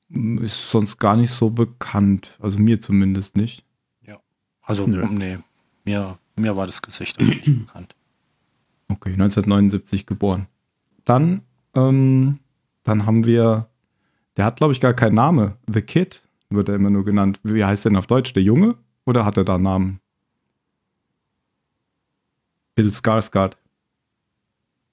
[0.09, 2.35] Ist sonst gar nicht so bekannt.
[2.39, 3.63] Also mir zumindest nicht.
[4.61, 5.03] Also, Nö.
[5.09, 5.39] nee,
[5.83, 7.95] mir, mir war das Gesicht auch nicht bekannt.
[8.87, 10.47] Okay, 1979 geboren.
[11.05, 11.41] Dann,
[11.75, 12.39] ähm,
[12.83, 13.67] dann haben wir,
[14.37, 15.53] der hat glaube ich gar keinen Namen.
[15.71, 17.39] The Kid wird er immer nur genannt.
[17.43, 18.33] Wie heißt der denn auf Deutsch?
[18.33, 18.75] Der Junge?
[19.05, 19.99] Oder hat er da einen Namen?
[22.75, 23.57] Bill Skarsgård.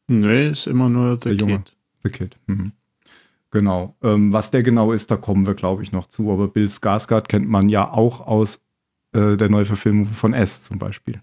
[0.09, 1.59] Nee, ist immer nur Der The Junge.
[1.59, 1.77] Kid.
[2.05, 2.37] The Kid.
[2.47, 2.73] Mhm.
[3.51, 3.97] Genau.
[4.03, 6.31] Ähm, was der genau ist, da kommen wir, glaube ich, noch zu.
[6.31, 8.63] Aber Bill Skarsgård kennt man ja auch aus
[9.13, 11.21] äh, der Neuverfilmung von S zum Beispiel.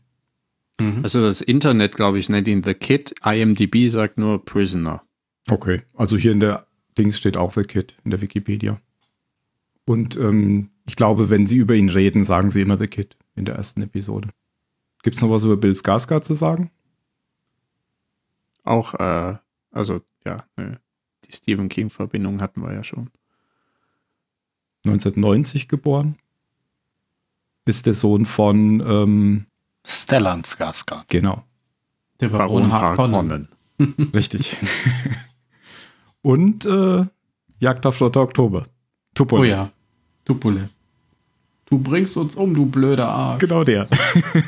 [0.80, 1.02] Mhm.
[1.04, 3.16] Also das Internet, glaube ich, nennt ihn The Kid.
[3.24, 5.04] IMDb sagt nur Prisoner.
[5.50, 5.84] Okay.
[5.94, 8.80] Also hier in der Dings steht auch The Kid in der Wikipedia.
[9.86, 13.46] Und ähm, ich glaube, wenn sie über ihn reden, sagen sie immer The Kid in
[13.46, 14.30] der ersten Episode.
[15.04, 16.72] Gibt es noch was über Bill Skarsgård zu sagen?
[18.64, 19.38] Auch, äh,
[19.72, 20.76] also, ja, nö.
[21.26, 23.10] die Stephen King-Verbindung hatten wir ja schon.
[24.86, 26.18] 1990 geboren.
[27.66, 29.46] Ist der Sohn von, ähm,
[29.86, 31.06] Stellan Skarsgård.
[31.10, 31.44] genau,
[32.20, 33.50] Der Baron Harkonnen.
[34.14, 34.58] richtig.
[36.22, 37.06] Und äh,
[37.60, 38.68] Jagd auf Flotte Oktober.
[39.14, 39.42] Tupolev.
[39.42, 39.70] Oh ja.
[40.26, 40.70] Tupole.
[41.66, 43.40] Du bringst uns um, du blöder Arsch.
[43.40, 43.88] Genau der.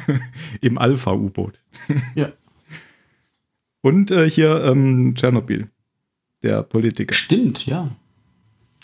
[0.62, 1.60] Im Alpha-U-Boot.
[2.14, 2.30] Ja.
[3.82, 5.70] Und äh, hier ähm, Tschernobyl,
[6.44, 7.14] der Politiker.
[7.14, 7.90] Stimmt, ja.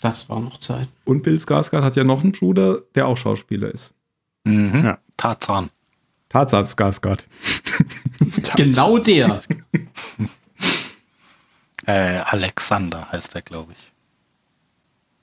[0.00, 0.88] Das war noch Zeit.
[1.04, 3.94] Und Bill Skarsgård hat ja noch einen Bruder, der auch Schauspieler ist.
[4.44, 4.82] Mhm.
[4.84, 4.98] Ja.
[5.16, 5.70] Tarzan.
[6.32, 7.24] Tarzan Skarsgård.
[8.56, 9.42] Genau der.
[11.84, 13.92] Äh, Alexander heißt er, glaube ich.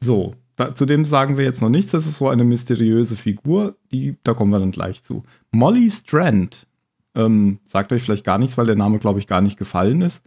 [0.02, 1.94] So, da, zu dem sagen wir jetzt noch nichts.
[1.94, 5.24] Das ist so eine mysteriöse Figur, die, da kommen wir dann gleich zu.
[5.52, 6.68] Molly Strand.
[7.16, 10.24] Ähm, sagt euch vielleicht gar nichts, weil der Name, glaube ich, gar nicht gefallen ist.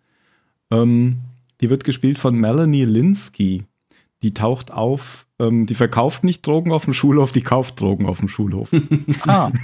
[0.72, 1.18] Ähm,
[1.60, 3.64] die wird gespielt von Melanie Linsky.
[4.24, 8.18] Die taucht auf, ähm, die verkauft nicht Drogen auf dem Schulhof, die kauft Drogen auf
[8.18, 8.70] dem Schulhof.
[9.26, 9.52] Ah,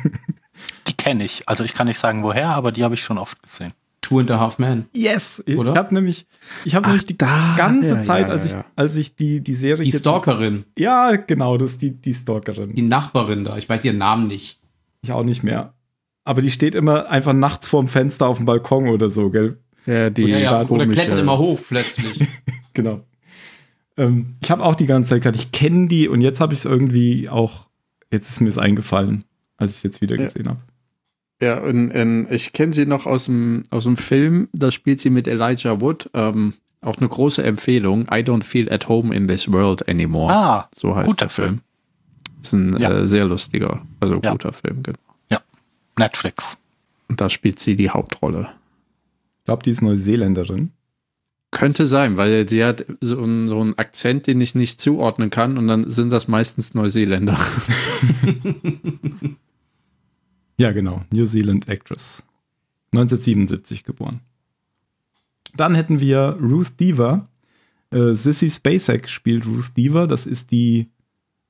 [0.87, 1.49] die kenne ich.
[1.49, 3.73] Also ich kann nicht sagen woher, aber die habe ich schon oft gesehen.
[4.01, 4.87] Two and a Half Men.
[4.95, 5.43] Yes!
[5.57, 5.73] Oder?
[5.73, 6.27] Ich habe nämlich,
[6.65, 8.65] ich habe Ach, nämlich die da, ganze ja, Zeit, ja, als, ich, ja.
[8.77, 9.85] als ich die, die Serie.
[9.85, 12.75] Die Stalkerin, Ja, genau, das ist die, die Stalkerin.
[12.75, 13.59] die Nachbarin da.
[13.59, 14.61] Ich weiß ihren Namen nicht.
[15.03, 15.75] Ich auch nicht mehr.
[16.25, 19.59] Aber die steht immer einfach nachts vorm Fenster auf dem Balkon oder so, gell?
[19.87, 22.21] Ja, die ja, ja, da oder klettert immer hoch plötzlich.
[22.75, 23.01] Genau.
[23.97, 26.61] Ähm, ich habe auch die ganze Zeit gesagt, ich kenne die und jetzt habe ich
[26.61, 27.67] es irgendwie auch,
[28.13, 29.25] jetzt ist mir es eingefallen,
[29.59, 30.25] als ich es jetzt wieder Ja.
[30.25, 30.61] gesehen habe.
[31.41, 35.11] Ja, und, und ich kenne sie noch aus dem, aus dem Film, da spielt sie
[35.11, 36.11] mit Elijah Wood.
[36.15, 38.03] Ähm, auch eine große Empfehlung.
[38.05, 40.33] I don't feel at home in this world anymore.
[40.33, 41.49] Ah, so heißt guter der Film.
[41.49, 41.61] Film.
[42.43, 42.91] Ist ein Ja.
[43.01, 44.33] äh, sehr lustiger, also Ja.
[44.33, 44.99] guter Film, genau.
[45.97, 46.61] Netflix.
[47.09, 48.49] Und da spielt sie die Hauptrolle.
[49.41, 50.71] Ich glaube, die ist Neuseeländerin.
[51.51, 55.59] Könnte sein, weil sie hat so einen, so einen Akzent, den ich nicht zuordnen kann
[55.59, 57.37] und dann sind das meistens Neuseeländer.
[60.59, 61.05] Ja, genau.
[61.11, 62.23] New Zealand Actress.
[62.93, 64.21] 1977 geboren.
[65.57, 67.29] Dann hätten wir Ruth Deaver.
[67.91, 70.07] Äh, Sissy Spacek spielt Ruth Deaver.
[70.07, 70.89] Das ist die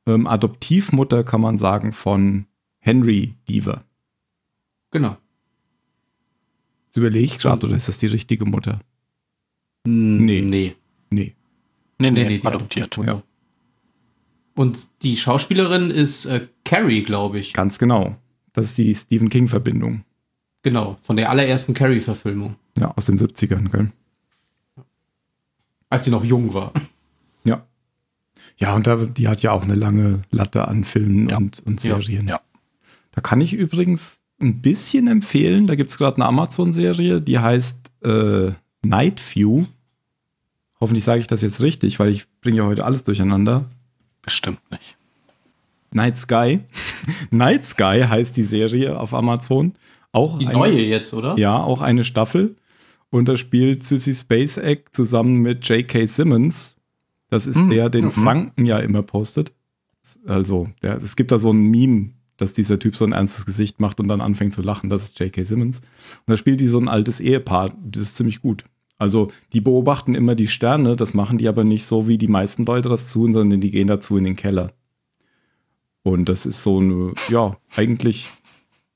[0.07, 2.47] ähm, Adoptivmutter, kann man sagen, von
[2.81, 3.85] Henry Deaver.
[4.91, 5.17] genau.
[6.91, 8.81] Das überlege ich gerade, oder ist das die richtige Mutter?
[9.85, 10.41] Nee.
[10.41, 10.41] Nee.
[10.41, 10.77] Nee.
[11.11, 11.35] Nee.
[11.99, 12.87] Nee, nee, die adoptiert.
[12.87, 13.23] Adoptivmutter.
[14.55, 17.53] Und die Schauspielerin ist äh, Carrie, glaube ich.
[17.53, 18.17] Ganz genau.
[18.59, 20.03] Das ist die Stephen King-Verbindung.
[20.63, 22.57] Genau, von der allerersten Carrie-Verfilmung.
[22.77, 23.93] Ja, aus den 70ern, gell?
[25.91, 26.73] Als sie noch jung war.
[27.45, 27.65] Ja.
[28.57, 31.37] Ja, und da, die hat ja auch eine lange Latte an Filmen Ja.
[31.37, 32.27] und, und Ja, Serien.
[32.27, 32.41] ja.
[33.13, 35.69] Da kann ich übrigens ein bisschen empfehlen.
[35.69, 38.51] Da gibt es gerade eine Amazon-Serie, die heißt äh,
[38.83, 39.67] Night View.
[40.81, 43.67] Hoffentlich sage ich das jetzt richtig, weil ich bringe ja heute alles durcheinander.
[44.23, 44.97] Bestimmt nicht.
[45.93, 46.61] Night Sky.
[47.31, 49.75] Night Sky heißt die Serie auf Amazon.
[50.13, 51.37] Auch Die eine, neue jetzt, oder?
[51.39, 52.57] Ja, auch eine Staffel.
[53.11, 56.07] Und da spielt Sissy Spacek zusammen mit J.K.
[56.07, 56.77] Simmons.
[57.31, 57.71] Das ist Mhm.
[57.71, 58.13] der, den Mhm.
[58.13, 59.53] Franken ja immer postet.
[60.27, 63.81] Also, der, es gibt da so ein Meme, dass dieser Typ so ein ernstes Gesicht
[63.81, 64.89] macht und dann anfängt zu lachen.
[64.91, 65.45] Das ist J.K.
[65.45, 65.79] Simmons.
[65.81, 65.85] Und
[66.33, 67.73] da spielt die so ein altes Ehepaar.
[67.85, 68.65] Das ist ziemlich gut.
[68.99, 70.97] Also, die beobachten immer die Sterne.
[70.97, 73.87] Das machen die aber nicht so, wie die meisten Leute das tun, sondern die gehen
[73.89, 74.73] dazu in den Keller.
[76.03, 78.29] Und das ist so eine, ja, eigentlich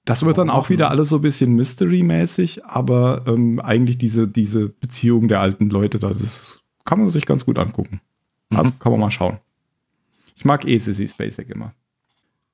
[0.05, 4.69] das wird dann auch wieder alles so ein bisschen Mystery-mäßig, aber ähm, eigentlich diese, diese
[4.69, 8.01] Beziehung der alten Leute da, das kann man sich ganz gut angucken.
[8.51, 9.39] Also kann man mal schauen.
[10.35, 11.73] Ich mag eh Sissy Spacek immer.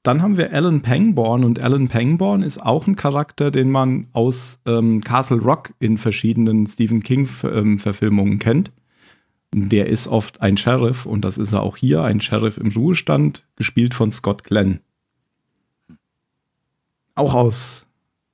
[0.02, 4.60] Dann haben wir Alan Pangborn und Alan Pangborn ist auch ein Charakter, den man aus
[4.64, 8.70] ähm, Castle Rock in verschiedenen Stephen King-Verfilmungen kennt.
[9.54, 13.46] Der ist oft ein Sheriff und das ist er auch hier, ein Sheriff im Ruhestand,
[13.56, 14.80] gespielt von Scott Glenn.
[17.14, 17.86] Auch aus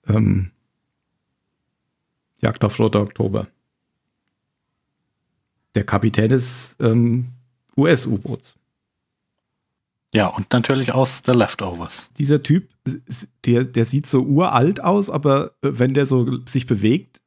[0.07, 0.51] ähm,
[2.41, 3.47] Jagd auf Roter Oktober.
[5.75, 7.29] Der Kapitän des ähm,
[7.77, 8.57] US-U-Boots.
[10.13, 12.11] Ja, und natürlich aus The Leftovers.
[12.19, 12.69] Dieser Typ,
[13.45, 17.21] der, der sieht so uralt aus, aber äh, wenn der so sich bewegt,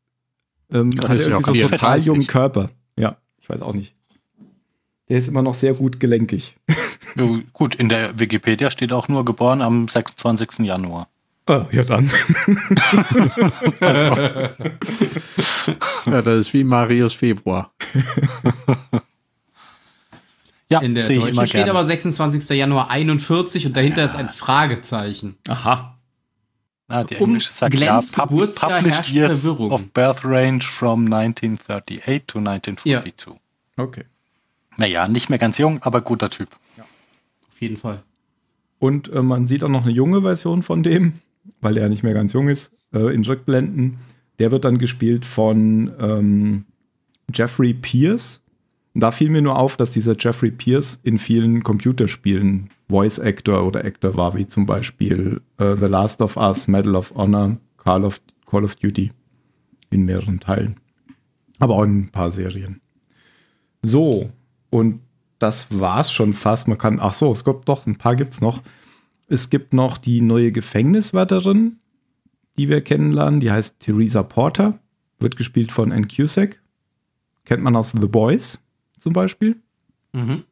[0.71, 2.05] ähm, hat er so einen total 34.
[2.05, 2.69] jungen Körper.
[3.47, 3.93] Ja, ich weiß auch nicht.
[5.09, 6.55] Der ist immer noch sehr gut gelenkig.
[7.15, 10.59] Ja, gut, in der Wikipedia steht auch nur geboren am 26.
[10.65, 11.07] Januar.
[11.47, 12.11] Ah, ja dann.
[16.05, 17.71] Ja, das ist wie Marius Februar.
[20.69, 21.71] Ja, In der sehe ich deutschen immer steht gerne.
[21.79, 22.49] aber 26.
[22.57, 25.37] Januar 41 und dahinter ist ein Fragezeichen.
[25.47, 25.96] Aha.
[26.89, 29.71] Ah, die Um englische sagt ja, Glenns pub Geburtsjahr published years Verwirrung.
[29.71, 33.33] of birth range from 1938 to 1942.
[33.75, 34.05] Okay.
[34.77, 36.49] Naja, nicht mehr ganz jung, aber guter Typ.
[36.77, 38.03] Auf jeden Fall.
[38.79, 41.13] Und äh, man sieht auch noch eine junge Version von dem,
[41.61, 43.97] weil er nicht mehr ganz jung ist, äh, in Rückblenden.
[44.39, 46.65] Der wird dann gespielt von ähm,
[47.33, 48.43] Jeffrey Pierce.
[48.93, 53.65] Und da fiel mir nur auf, dass dieser Jeffrey Pierce in vielen Computerspielen Voice Actor
[53.65, 58.05] oder Actor war, wie zum Beispiel äh, The Last of Us, Medal of Honor, Call
[58.05, 59.11] of, Call of Duty
[59.89, 60.79] in mehreren Teilen.
[61.59, 62.81] Aber auch in ein paar Serien.
[63.81, 64.31] So,
[64.69, 65.01] und
[65.39, 66.67] das war's schon fast.
[66.67, 68.61] Man kann, ach so, es gibt doch, ein paar gibt's noch.
[69.27, 71.77] Es gibt noch die neue Gefängniswärterin,
[72.57, 73.39] die wir kennenlernen.
[73.39, 74.79] Die heißt Theresa Porter,
[75.19, 76.61] wird gespielt von Ann Cusack.
[77.45, 78.63] Kennt man aus The Boys
[78.99, 79.57] zum Beispiel.
[80.13, 80.43] Mhm.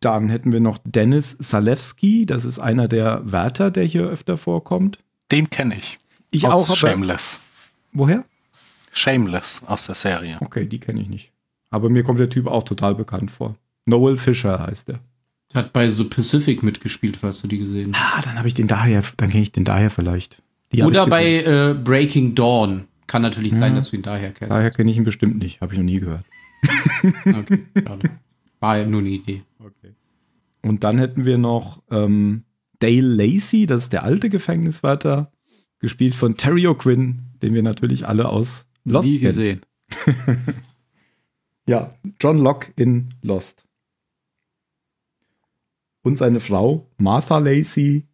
[0.00, 4.98] Dann hätten wir noch Dennis Salewski, das ist einer der Wärter, der hier öfter vorkommt.
[5.32, 5.98] Den kenne ich.
[6.30, 6.76] Ich aus auch.
[6.76, 7.40] Shameless.
[7.92, 8.24] Woher?
[8.92, 10.36] Shameless aus der Serie.
[10.40, 11.32] Okay, die kenne ich nicht.
[11.70, 13.56] Aber mir kommt der Typ auch total bekannt vor.
[13.86, 15.00] Noel Fisher heißt er.
[15.54, 18.18] Hat bei The Pacific mitgespielt, falls du die gesehen hast.
[18.18, 20.42] Ah, dann habe ich den daher, dann kenne ich den daher vielleicht.
[20.72, 22.84] Die Oder bei äh, Breaking Dawn.
[23.06, 23.76] Kann natürlich sein, Ja.
[23.76, 24.50] dass du ihn daher kennst.
[24.50, 25.60] Daher kenne ich ihn bestimmt nicht.
[25.60, 26.24] Habe ich noch nie gehört.
[27.26, 28.10] Okay, schade.
[28.58, 29.42] War ja nur eine Idee.
[30.66, 32.44] Und dann hätten wir noch ähm,
[32.80, 35.30] Dale Lacey, das ist der alte Gefängniswärter,
[35.78, 39.28] gespielt von Terry O'Quinn, den wir natürlich alle aus Lost Nie kennen.
[39.34, 39.60] gesehen.
[41.68, 43.64] Ja, John Locke in Lost.
[46.02, 48.06] Und seine Frau Martha Lacey,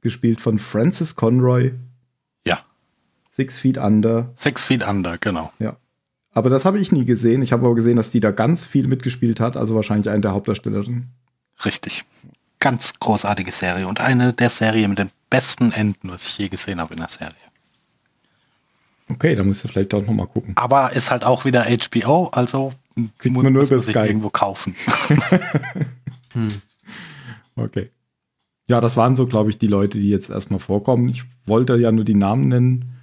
[0.00, 1.72] gespielt von Frances Conroy,
[2.46, 2.60] Ja,
[3.30, 4.30] Six Feet Under.
[4.36, 5.52] Six Feet Under, genau.
[5.58, 5.76] Ja.
[6.30, 7.42] Aber das habe ich nie gesehen.
[7.42, 10.32] Ich habe aber gesehen, dass die da ganz viel mitgespielt hat, also wahrscheinlich eine der
[10.32, 11.08] Hauptdarstellerinnen.
[11.64, 12.04] Richtig.
[12.60, 16.80] Ganz großartige Serie und eine der Serien mit den besten Enden, was ich je gesehen
[16.80, 17.34] habe in der Serie.
[19.10, 20.52] Okay, da musst du vielleicht auch noch mal gucken.
[20.56, 22.72] Aber ist halt auch wieder HBO, also
[23.18, 24.74] Kriegt mu- man nur muss sich irgendwo kaufen.
[27.56, 27.90] Okay.
[28.68, 31.08] Ja, das waren so, glaube ich, die Leute, die jetzt erstmal vorkommen.
[31.08, 32.94] Ich wollte ja nur die Namen nennen,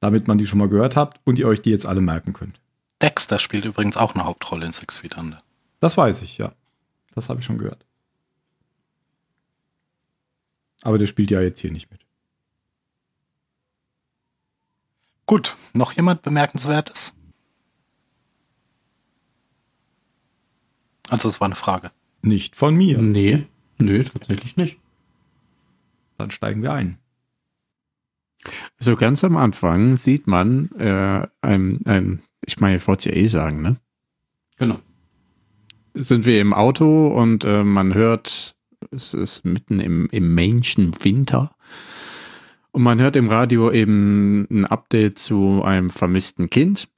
[0.00, 2.60] damit man die schon mal gehört habt und ihr euch die jetzt alle merken könnt.
[3.02, 5.42] Dexter spielt übrigens auch eine Hauptrolle in Six Feet Under.
[5.80, 6.52] Das weiß ich, ja.
[7.14, 7.84] Das habe ich schon gehört.
[10.86, 12.06] Aber der spielt ja jetzt hier nicht mit.
[15.26, 17.12] Gut, noch jemand bemerkenswertes?
[21.08, 21.90] Also es war eine Frage.
[22.22, 23.02] Nicht von mir.
[23.02, 23.46] Nee,
[23.78, 24.78] nö, tatsächlich nicht.
[26.18, 26.98] Dann steigen wir ein.
[28.78, 33.20] So ganz am Anfang sieht man äh, ein, ein, ich meine, ich wollte es ja
[33.20, 33.76] eh sagen, ne?
[34.56, 34.78] Genau.
[35.94, 38.55] Sind wir im Auto und äh, man hört,
[38.90, 41.54] es ist mitten im, im Mainschen Winter.
[42.72, 46.88] Und man hört im Radio eben ein Update zu einem vermissten Kind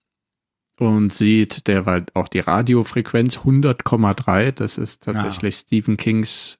[0.78, 4.52] und sieht derweil auch die Radiofrequenz 100,3.
[4.52, 6.58] Das ist tatsächlich Stephen Kings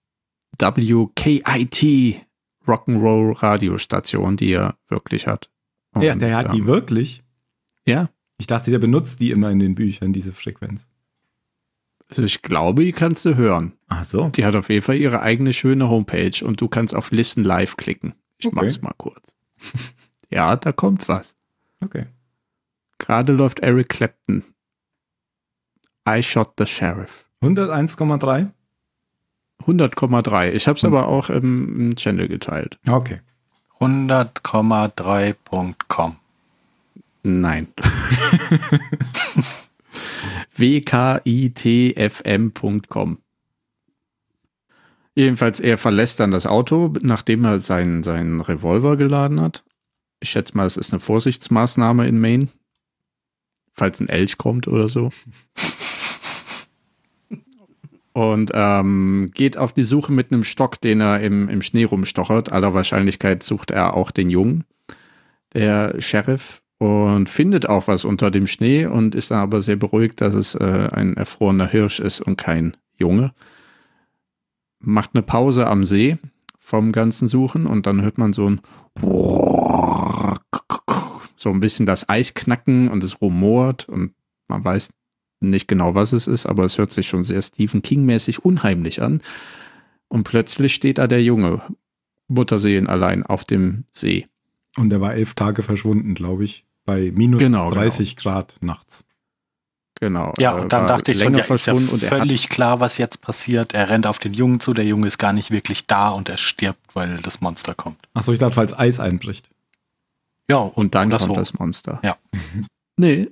[0.59, 2.27] WKIT
[2.67, 5.51] Rock'n'Roll Radiostation, die er wirklich hat.
[5.99, 7.23] Ja, Und, der hat die ähm, wirklich.
[7.87, 10.89] Ja, Ich dachte, der benutzt die immer in den Büchern, diese Frequenz.
[12.09, 13.73] Also ich glaube, die kannst du hören.
[13.89, 14.29] Ach so.
[14.31, 17.77] Die hat auf jeden Fall ihre eigene schöne Homepage und du kannst auf Listen Live
[17.77, 18.15] klicken.
[18.39, 18.55] Ich Okay.
[18.57, 19.35] mach's mal kurz.
[20.31, 21.37] ja, da kommt was.
[21.81, 22.07] Okay.
[22.99, 24.43] Gerade läuft Eric Clapton.
[26.09, 27.27] I shot the sheriff.
[27.43, 28.49] 101,3?
[29.67, 30.51] 100,3.
[30.53, 30.93] Ich habe es Hm.
[30.95, 32.79] aber auch im, im Channel geteilt.
[32.89, 33.21] Okay.
[33.81, 36.17] 100,3.com.
[37.23, 37.69] Nein.
[40.59, 41.19] wkitfm.com.
[45.15, 49.65] Jedenfalls, er verlässt dann das Auto, nachdem er seinen, seinen Revolver geladen hat.
[50.21, 52.49] Ich schätze mal, es ist eine Vorsichtsmaßnahme in Maine.
[53.73, 55.11] Falls ein Elch kommt oder so.
[58.13, 62.53] Und ähm, geht auf die Suche mit einem Stock, den er im, im Schnee rumstochert.
[62.53, 64.65] Aller Wahrscheinlichkeit sucht er auch den Jungen,
[65.53, 70.21] der Sheriff, und findet auch was unter dem Schnee und ist dann aber sehr beruhigt,
[70.21, 73.33] dass es äh, ein erfrorener Hirsch ist und kein Junge.
[74.79, 76.19] Macht eine Pause am See
[76.59, 78.61] vom ganzen Suchen und dann hört man so ein
[81.37, 84.13] so ein bisschen das Eis knacken und es rumort und
[84.49, 84.91] man weiß
[85.41, 89.23] nicht genau, was es ist, aber es hört sich schon sehr Stephen King-mäßig unheimlich an.
[90.09, 91.63] Und plötzlich steht da der Junge,
[92.27, 94.27] Mutterseelen allein auf dem See.
[94.77, 99.05] Und er war elf Tage verschwunden, glaube ich, bei minus Genau, 30 Grad nachts.
[100.01, 100.33] Genau.
[100.39, 102.81] Ja, äh, und dann war dachte ich schon, ja, ist ja und er völlig klar,
[102.81, 103.75] was jetzt passiert.
[103.75, 106.39] Er rennt auf den Jungen zu, der Junge ist gar nicht wirklich da und er
[106.39, 107.99] stirbt, weil das Monster kommt.
[108.15, 109.51] Achso, ich dachte, falls Eis einbricht.
[110.49, 111.37] Ja, Und dann oder kommt so.
[111.37, 112.01] das Monster.
[112.03, 112.17] Ja.
[113.01, 113.29] Nee,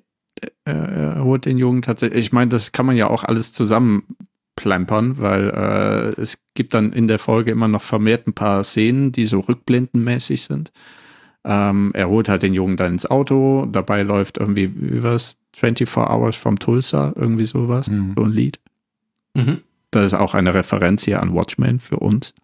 [0.65, 0.75] er,
[1.17, 2.27] er holt den Jungen tatsächlich.
[2.27, 4.05] Ich meine, das kann man ja auch alles zusammen
[4.55, 9.11] plempern, weil äh, es gibt dann in der Folge immer noch vermehrt ein paar Szenen,
[9.11, 10.71] die so rückblendenmäßig sind.
[11.49, 15.97] Ähm, er holt halt den Jungen dann ins Auto, dabei läuft irgendwie, wie was, 24
[15.97, 18.15] Hours from Tulsa, irgendwie sowas, Mhm.
[18.17, 18.59] so ein Lied.
[19.35, 19.61] Mhm.
[19.93, 22.35] Das ist auch eine Referenz hier an Watchmen für uns.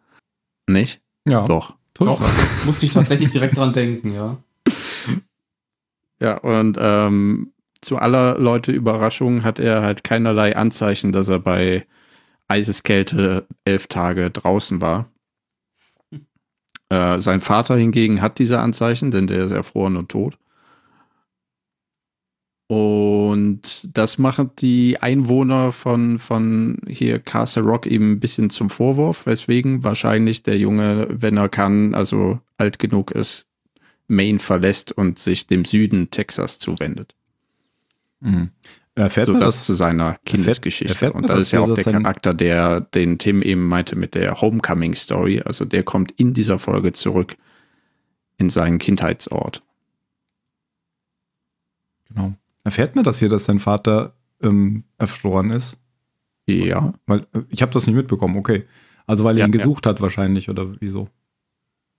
[0.69, 1.01] Nicht?
[1.27, 1.75] Ja, Doch.
[1.95, 2.25] Tulsa.
[2.25, 2.31] Doch,
[2.67, 4.39] musste ich tatsächlich direkt dran denken, ja.
[6.21, 11.85] Ja, und ähm, zu aller Leute Überraschung hat er halt keinerlei Anzeichen, dass er bei
[12.49, 15.07] Eiseskälte elf Tage draußen war.
[16.93, 20.37] Äh, sein Vater hingegen hat diese Anzeichen, denn der ist erfroren und tot.
[22.67, 29.25] Und das machen die Einwohner von, von hier Castle Rock eben ein bisschen zum Vorwurf,
[29.25, 33.47] weswegen wahrscheinlich der Junge, wenn er kann, also alt genug ist,
[34.07, 37.15] Maine verlässt und sich dem Süden Texas zuwendet.
[38.21, 38.51] Mhm.
[38.95, 39.65] Erfährt So man das das?
[39.67, 40.93] zu seiner Kindesgeschichte.
[40.93, 43.97] erfährt man und das das, ist ja auch der Charakter, der den Tim eben meinte
[43.97, 45.41] mit der Homecoming Story.
[45.41, 47.37] Also der kommt in dieser Folge zurück
[48.37, 49.63] in seinen Kindheitsort.
[52.09, 52.35] Genau.
[52.65, 55.79] Erfährt man das hier, dass sein Vater ähm, erfroren ist?
[56.47, 56.93] Ja.
[57.07, 58.65] Weil äh, ich habe das nicht mitbekommen, okay.
[59.07, 59.59] Also weil er Ja, ihn ja.
[59.59, 61.09] gesucht hat wahrscheinlich oder wieso?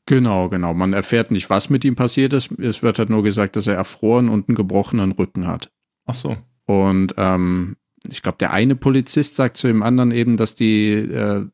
[0.05, 0.73] Genau, genau.
[0.73, 2.51] Man erfährt nicht, was mit ihm passiert ist.
[2.59, 5.71] Es wird halt nur gesagt, dass er erfroren und einen gebrochenen Rücken hat.
[6.05, 6.35] Ach so.
[6.65, 7.75] Und ähm,
[8.09, 11.45] ich glaube, der eine Polizist sagt zu dem anderen eben, dass die äh,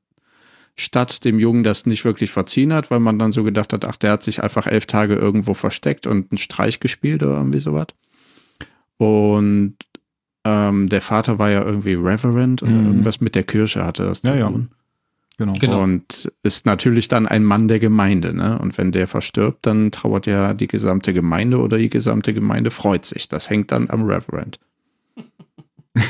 [0.76, 3.98] Stadt dem Jungen das nicht wirklich verziehen hat, weil man dann so gedacht hat, ach,
[3.98, 7.88] der hat sich einfach elf Tage irgendwo versteckt und einen Streich gespielt oder irgendwie sowas.
[8.98, 9.76] Und
[10.46, 12.88] ähm, der Vater war ja irgendwie Reverend oder Mhm.
[12.88, 14.48] irgendwas mit der Kirche hatte das Ja, zu ja.
[14.50, 14.70] tun.
[15.38, 15.54] Genau.
[15.60, 15.84] Genau.
[15.84, 18.60] Und ist natürlich dann ein Mann der Gemeinde, ne?
[18.60, 23.06] Und wenn der verstirbt, dann trauert ja die gesamte Gemeinde oder die gesamte Gemeinde freut
[23.06, 23.30] sich.
[23.30, 24.60] Das hängt dann am Reverend.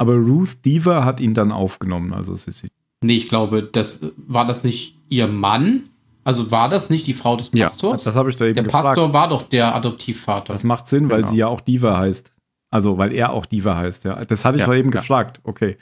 [0.00, 2.12] Aber Ruth Deaver hat ihn dann aufgenommen.
[2.14, 2.64] Also ist
[3.00, 5.88] Nee, ich glaube, das war das nicht ihr Mann?
[6.22, 8.04] Also war das nicht die Frau des Ja, Pastors?
[8.04, 8.84] das habe ich da eben der gefragt.
[8.84, 10.52] Pastor war doch der Adoptivvater.
[10.52, 11.30] Das macht Sinn, weil Genau.
[11.32, 12.32] sie ja auch Diva heißt.
[12.70, 14.22] Also, weil er auch Diva heißt, ja.
[14.24, 15.00] Das hatte ich Ja, doch eben ja.
[15.00, 15.40] gefragt.
[15.42, 15.78] Okay.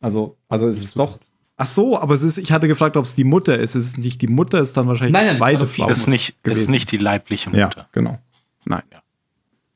[0.00, 1.20] Also, also es ist doch.
[1.56, 3.76] Ach so, aber es ist, ich hatte gefragt, ob es die Mutter ist.
[3.76, 5.88] Es ist nicht die Mutter, es ist dann wahrscheinlich Nein, die nein, zweite Frau.
[5.88, 7.88] Es ist nicht, es ist nicht die leibliche Ja, Mutter.
[7.92, 8.18] genau.
[8.64, 8.82] Nein.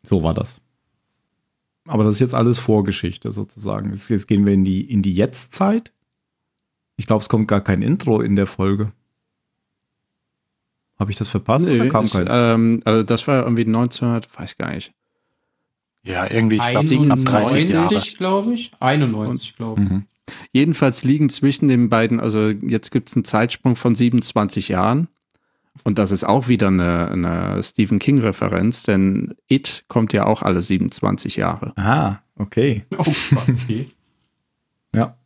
[0.02, 0.60] So war das.
[1.90, 3.90] Aber das ist jetzt alles Vorgeschichte sozusagen.
[3.90, 5.92] Jetzt, jetzt gehen wir in die, in die Jetztzeit.
[6.96, 8.92] Ich glaube, es kommt gar kein Intro in der Folge.
[11.00, 12.30] Habe ich das verpasst Nö, oder kam ist, keins?
[12.32, 14.92] ähm, also das war irgendwie 1900, weiß gar nicht.
[16.04, 17.88] Ja, irgendwie, ich glaube, knapp 30 Jahre.
[17.88, 18.70] 91, glaube ich.
[18.78, 19.90] 91, glaube ich.
[19.90, 20.04] Mhm.
[20.52, 25.08] Jedenfalls liegen zwischen den beiden, also jetzt gibt es einen Zeitsprung von 27 Jahren.
[25.84, 30.60] Und das ist auch wieder eine, eine Stephen King-Referenz, denn It kommt ja auch alle
[30.62, 31.72] 27 Jahre.
[31.76, 32.84] Ah, okay.
[32.98, 33.04] Oh,
[33.48, 33.90] okay.
[34.94, 35.16] Ja.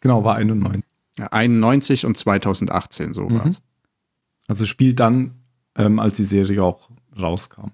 [0.00, 0.82] Genau, war 91.
[1.18, 3.38] Ja, 91 und 2018 so Mhm.
[3.38, 3.62] war's.
[4.48, 5.34] Also spielt dann,
[5.76, 7.70] ähm, als die Serie auch rauskam.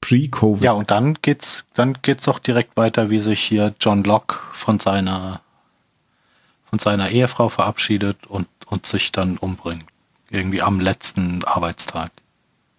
[0.00, 0.62] Pre-Covid.
[0.64, 4.78] Ja, und dann geht's, dann geht's auch direkt weiter, wie sich hier John Locke von
[4.80, 5.40] seiner,
[6.64, 9.84] von seiner Ehefrau verabschiedet und, und sich dann umbringt.
[10.34, 12.10] Irgendwie am letzten Arbeitstag.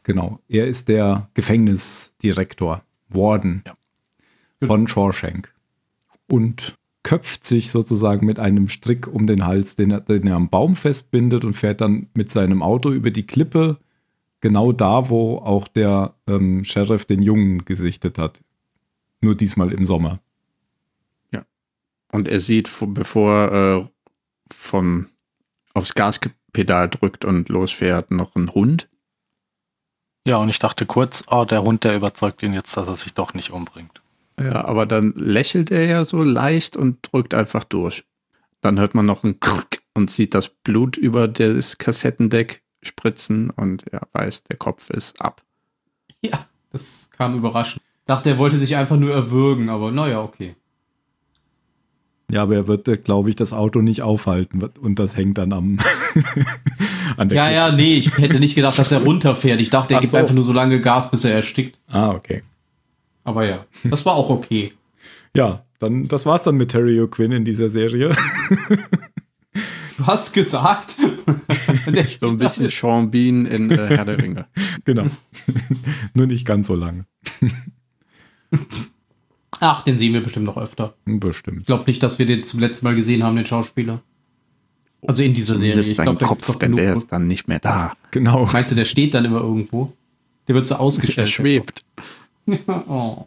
[0.04, 0.40] Genau.
[0.50, 3.76] Er ist der Gefängnisdirektor, Warden Ja.
[4.68, 5.54] von Shawshank.
[6.28, 10.50] Und köpft sich sozusagen mit einem Strick um den Hals, den er, den er am
[10.50, 13.78] Baum festbindet und fährt dann mit seinem Auto über die Klippe,
[14.42, 18.42] genau da, wo auch der ähm, Sheriff den Jungen gesichtet hat.
[19.22, 20.20] Nur diesmal im Sommer.
[22.12, 23.86] Und er sieht, vo- bevor er äh,
[24.54, 25.08] vom,
[25.76, 28.90] aufs Gaspedal drückt und losfährt, noch einen Hund.
[30.28, 33.14] Ja, und ich dachte kurz, oh, der Hund, der überzeugt ihn jetzt, dass er sich
[33.14, 34.02] doch nicht umbringt.
[34.40, 38.04] Ja, aber dann lächelt er ja so leicht und drückt einfach durch.
[38.62, 43.88] Dann hört man noch ein Krrk und sieht das Blut über das Kassettendeck spritzen und
[43.88, 45.44] er weiß, der Kopf ist ab.
[46.22, 47.84] Ja, das kam überraschend.
[48.06, 50.56] Dachte, er wollte sich einfach nur erwürgen, aber naja, okay.
[52.32, 55.78] Ja, aber er wird, glaube ich, das Auto nicht aufhalten und das hängt dann am
[57.18, 57.56] an der Ja, Klippe.
[57.56, 59.62] ja, nee, ich hätte nicht gedacht, dass er runterfährt.
[59.62, 60.18] Ich dachte, er Ach gibt so.
[60.18, 61.78] einfach nur so lange Gas, bis er erstickt.
[61.88, 62.42] Ah, okay.
[63.24, 64.74] Aber ja, das war auch okay.
[65.36, 68.12] Ja, dann das war's dann mit Terry O'Quinn in dieser Serie.
[69.98, 70.98] Du hast gesagt.
[72.20, 74.46] So ein bisschen Sean Bean in äh, Herr der Ringe.
[74.86, 75.06] genau.
[76.14, 77.06] Nur nicht ganz so lange.
[79.60, 80.94] Ach, den sehen wir bestimmt noch öfter.
[81.06, 81.62] Bestimmt.
[81.62, 84.02] Ich glaube nicht, dass wir den zum letzten Mal gesehen haben, den Schauspieler.
[85.08, 85.80] Also in dieser Serie.
[85.82, 87.94] Ich da Kopf, denn der ist dann nicht mehr da.
[88.12, 88.46] Genau.
[88.52, 89.94] Meinst du, der steht dann immer irgendwo?
[90.48, 91.30] Der wird so Er ausgestellt.
[91.30, 91.82] schwebt.
[92.88, 93.26] Oh.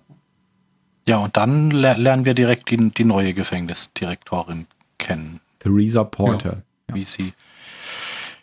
[1.08, 4.66] Ja, und dann ler lernen wir direkt die, die neue Gefängnisdirektorin
[4.98, 6.62] kennen, Theresa Porter.
[6.92, 7.32] wie sie,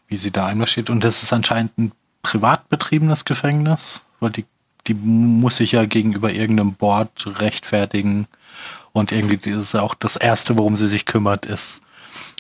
[0.08, 0.90] wie sie da einmarschiert.
[0.90, 1.92] Und das ist anscheinend ein
[2.24, 4.44] privat betriebenes Gefängnis, weil die,
[4.88, 8.28] die muss sich ja gegenüber irgendeinem Board rechtfertigen.
[8.94, 11.82] Und irgendwie das ist auch das Erste, worum sie sich kümmert, ist,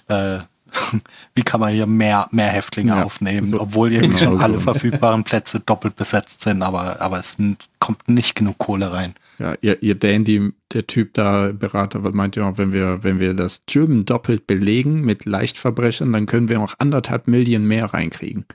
[0.08, 0.40] äh,
[1.36, 4.54] wie kann man hier mehr, mehr Häftlinge Ja, aufnehmen, so- obwohl irgendwie genau schon alle
[4.56, 4.72] so.
[4.72, 7.38] verfügbaren Plätze doppelt besetzt sind, aber, aber es
[7.80, 9.14] kommt nicht genug Kohle rein.
[9.38, 13.34] Ja, ihr, ihr Dandy, der Typ da, Berater, meint ja auch, wenn wir, wenn wir
[13.34, 18.46] das Gym doppelt belegen mit Leichtverbrechern, dann können wir auch anderthalb Millionen mehr reinkriegen.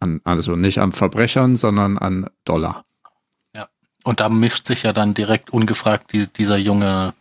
[0.00, 2.84] An, also nicht an Verbrechern, sondern an Dollar.
[4.04, 7.14] Und da mischt sich ja dann direkt ungefragt die, dieser junge,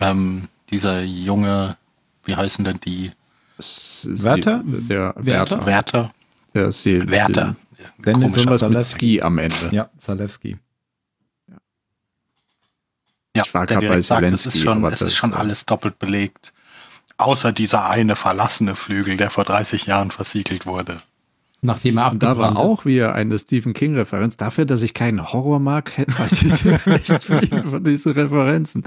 [0.00, 1.76] ähm, dieser junge,
[2.24, 3.12] wie heißen denn die?
[3.58, 4.62] Der Wärter?
[4.64, 5.66] Wärter.
[5.66, 6.14] Wärter?
[6.54, 7.56] Der sie, Wärter.
[7.98, 9.68] Dennis Komischer Sommer- Mit Ski am Ende.
[9.70, 10.56] Ja, Zalewski.
[13.36, 15.34] Ja, Ich war der grad bei sagt, es ist Zelensky, schon, es das, ist schon
[15.34, 16.52] alles doppelt belegt.
[17.18, 21.02] Außer dieser eine verlassene Flügel, der vor 30 Jahren versiegelt wurde.
[21.62, 24.36] Nachdem er Und da war auch wieder eine Stephen King-Referenz.
[24.38, 28.84] Dafür, dass ich keinen Horror mag, weiß ich recht viel von diesen Referenzen.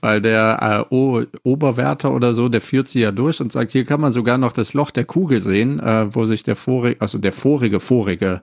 [0.00, 3.84] Weil der äh, o Oberwärter oder so, der führt sie ja durch und sagt, hier
[3.84, 7.18] kann man sogar noch das Loch der Kugel sehen, äh, wo sich der vorige, also
[7.18, 8.42] der vorige, vorige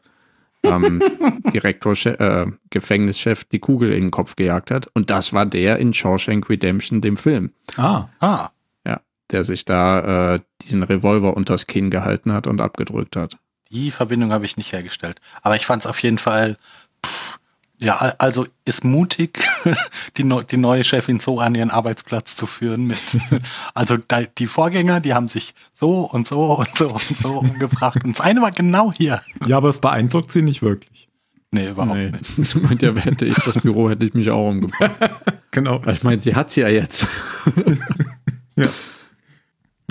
[0.63, 1.01] ähm,
[1.53, 4.87] Direktor, äh, Gefängnischef die Kugel in den Kopf gejagt hat.
[4.93, 7.51] Und das war der in Shawshank Redemption, dem Film.
[7.75, 8.49] Ah, Ah,
[8.85, 9.01] Ja,
[9.31, 10.39] der sich da äh,
[10.71, 13.37] den Revolver unters Kinn gehalten hat und abgedrückt hat.
[13.73, 15.19] Die Verbindung habe ich nicht hergestellt.
[15.41, 16.57] Aber ich fand es auf jeden Fall,
[17.05, 17.39] pff,
[17.79, 19.39] ja, al- also ist mutig,
[20.17, 22.99] die, neu- die neue Chefin so an ihren Arbeitsplatz zu führen mit,
[23.73, 28.03] also da, die Vorgänger, die haben sich so und so und so und so umgebracht.
[28.03, 29.19] Und das eine war genau hier.
[29.45, 31.09] ja, aber es beeindruckt sie nicht wirklich.
[31.51, 32.37] Nee, überhaupt Nee, nicht.
[32.39, 34.91] das meint ja, hätte ich das Büro, hätte ich mich auch umgebracht.
[35.51, 35.85] Genau.
[35.85, 37.05] Weil ich meine, sie hat's ja jetzt.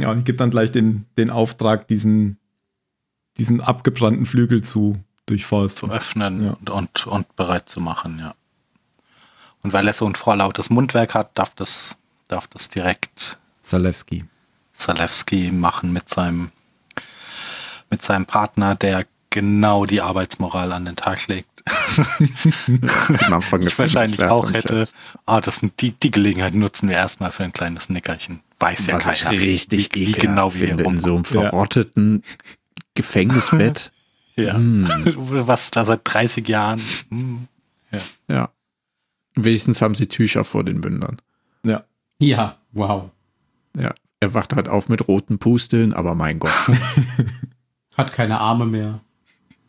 [0.01, 2.39] Ja, und gibt dann gleich den, den Auftrag, diesen,
[3.39, 5.89] diesen abgebrannten Flügel zu durchforsten.
[5.89, 6.51] zu öffnen Ja.
[6.53, 8.35] und, und, und bereit zu machen, ja.
[9.62, 11.97] Und weil er so ein vorlautes Mundwerk hat, darf das,
[12.28, 14.24] darf das direkt Zalewski.
[14.72, 16.51] Zalewski machen mit seinem,
[17.91, 21.49] mit seinem Partner, der genau die Arbeitsmoral an den Tag legt.
[23.24, 24.89] Am Anfang Ich wahrscheinlich auch hätte,
[25.26, 28.41] ah, das sind die, die Gelegenheit nutzen wir erstmal für ein kleines Nickerchen.
[28.59, 29.41] Weiß ja Was ich keiner.
[29.41, 31.51] richtig wie, wie genau wir in so einem Ja.
[32.95, 33.93] Gefängnisbett.
[34.36, 34.55] ja.
[34.55, 34.88] Hm.
[35.16, 36.80] Was da seit 30 Jahren.
[37.11, 37.49] hm.
[38.28, 38.51] ja.
[39.34, 41.20] Wenigstens haben sie Tücher vor den Mündern.
[41.64, 41.84] Ja.
[42.18, 43.11] Ja, wow.
[43.76, 43.95] Ja.
[44.20, 46.70] Er wacht halt auf mit roten Pusteln, aber mein Gott.
[47.97, 49.01] Hat keine Arme mehr.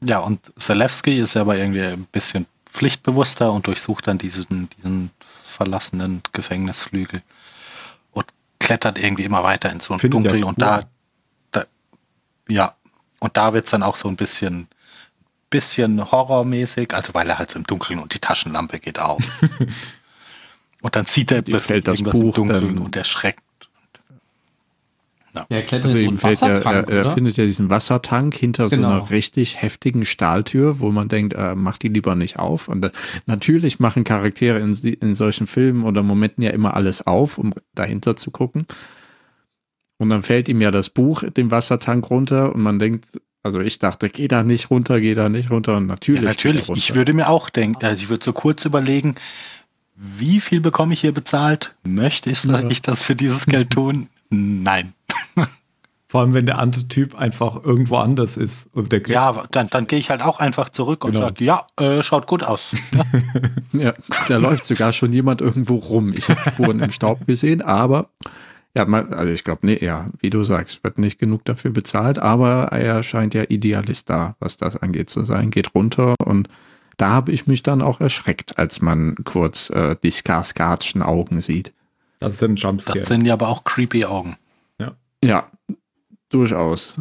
[0.01, 5.11] Ja, und Zalewski ist aber irgendwie ein bisschen pflichtbewusster und durchsucht dann diesen, diesen
[5.43, 7.21] verlassenen Gefängnisflügel
[8.11, 8.26] und
[8.59, 10.82] klettert irgendwie immer weiter ins so ja Dunkel und da,
[11.51, 11.65] da,
[12.47, 12.76] ja,
[13.24, 14.67] und da wird's dann auch so ein bisschen,
[15.49, 19.24] bisschen horrormäßig, also weil er halt so im Dunkeln und die Taschenlampe geht aus.
[20.82, 23.39] und dann sieht er plötzlich fällt das irgendwas im Buch Dunkeln dann- und erschreckt.
[25.49, 27.11] Der klettert Also in ihm so fällt ja, Wassertank, er, er oder?
[27.11, 28.89] findet ja diesen Wassertank hinter so Genau.
[28.91, 32.67] einer richtig heftigen Stahltür, wo man denkt, äh, mach die lieber nicht auf.
[32.67, 32.91] Und äh,
[33.26, 38.15] natürlich machen Charaktere in, in solchen Filmen oder Momenten ja immer alles auf, um dahinter
[38.15, 38.67] zu gucken.
[40.04, 43.80] Und dann fällt ihm ja das Buch, den Wassertank runter und man denkt, also ich
[43.80, 45.78] dachte, geh da nicht runter, geh da nicht runter.
[45.78, 46.22] Und natürlich.
[46.24, 46.70] Ja, natürlich.
[46.76, 49.16] Ich würde mir auch denken, also ich würde so kurz überlegen,
[49.95, 51.74] wie viel bekomme ich hier bezahlt?
[51.86, 52.68] Möchte ich, Ja.
[52.70, 54.10] ich das für dieses Geld tun?
[54.30, 54.93] Nein.
[56.10, 58.70] Vor allem, wenn der andere Typ einfach irgendwo anders ist.
[58.76, 61.28] Und der Ja, dann, dann gehe ich halt auch einfach zurück und Genau.
[61.28, 62.76] sage, ja, äh, schaut gut aus.
[63.72, 63.93] Ja,
[64.28, 66.14] da läuft sogar schon jemand irgendwo rum.
[66.14, 68.10] Ich habe Spuren im Staub gesehen, aber
[68.76, 72.17] ja, mal, also ich glaube, nee, ja, wie du sagst, wird nicht genug dafür bezahlt,
[72.17, 76.49] aber er scheint ja Idealist da, was das angeht zu sein, geht runter und
[76.97, 81.74] da habe ich mich dann auch erschreckt, als man kurz äh, die Skarsgardschen Augen sieht.
[82.19, 83.05] Das ist ein Das Jumpscare.
[83.05, 84.38] sind ja aber auch creepy Augen.
[85.24, 85.49] Ja,
[86.30, 86.95] durchaus.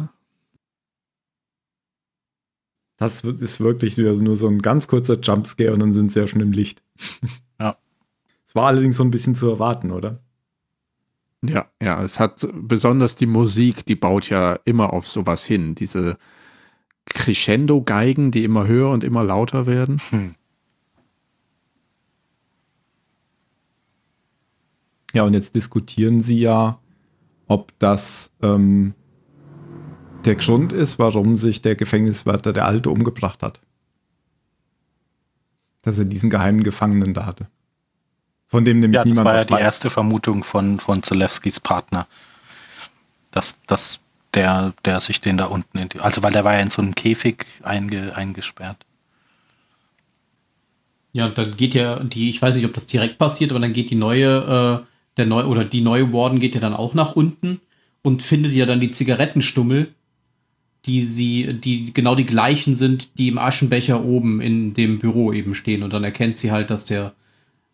[2.97, 6.27] Das ist wirklich nur nur so ein ganz kurzer Jumpscare und dann sind sie ja
[6.27, 6.81] schon im Licht.
[7.59, 7.77] Ja.
[8.45, 10.22] Es war allerdings so ein bisschen zu erwarten, oder?
[11.45, 15.75] Ja, ja, es hat besonders die Musik, die baut ja immer auf sowas hin.
[15.75, 16.17] Diese
[17.05, 19.97] Crescendo-Geigen, die immer höher und immer lauter werden.
[20.09, 20.35] Hm.
[25.13, 26.79] Ja, und jetzt diskutieren sie ja,
[27.47, 28.93] ob das ähm,
[30.23, 33.61] der Grund ist, warum sich der Gefängniswärter, der Alte, umgebracht hat.
[35.81, 37.47] Dass er diesen geheimen Gefangenen da hatte.
[38.53, 42.05] Von dem nämlich Ja, das niemand war ja die erste Vermutung von, von Zelewskis Partner.
[43.31, 43.99] Dass, dass
[44.35, 46.83] der, der sich den da unten, in die, also weil der war ja in so
[46.83, 48.77] einem Käfig einge, eingesperrt.
[51.13, 53.73] Ja, und dann geht ja die, ich weiß nicht, ob das direkt passiert, aber dann
[53.73, 54.85] geht die neue, äh,
[55.17, 57.59] der neue, oder die neue Warden geht ja dann auch nach unten
[58.03, 59.95] und findet ja dann die Zigarettenstummel,
[60.85, 65.55] die sie, die genau die gleichen sind, die im Aschenbecher oben in dem Büro eben
[65.55, 65.81] stehen.
[65.81, 67.13] Und dann erkennt sie halt, dass der,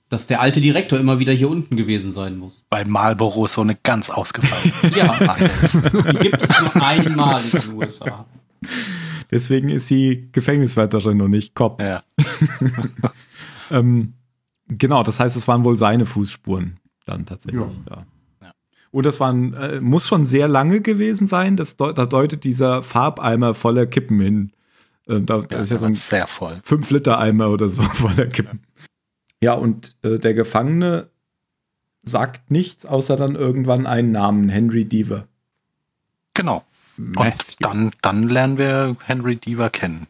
[0.09, 2.65] dass der alte Direktor immer wieder hier unten gewesen sein muss.
[2.69, 5.13] Bei Marlboro so eine ganz ausgefallene Ja,
[5.63, 5.75] ist.
[5.75, 8.25] die gibt es nur einmal in den USA.
[9.31, 11.79] Deswegen ist sie Gefängniswärterin und nicht Cop.
[11.81, 12.03] Ja.
[13.71, 14.13] Ähm,
[14.67, 18.05] genau, das heißt, es waren wohl seine Fußspuren dann tatsächlich da.
[18.41, 18.51] Ja.
[18.91, 21.55] Und das waren, äh, muss schon sehr lange gewesen sein.
[21.55, 24.51] Das, deut- da deutet dieser Farbeimer voller Kippen hin.
[25.07, 26.59] Ähm, da, Ja, ist ja so ein sehr voll.
[26.65, 28.61] 5-Liter-Eimer oder so voller Kippen.
[29.41, 31.09] Ja, und äh, der Gefangene
[32.03, 35.27] sagt nichts, außer dann irgendwann einen Namen, Henry Deaver.
[36.33, 36.63] Genau.
[36.97, 40.07] Und dann, dann lernen wir Henry Deaver kennen.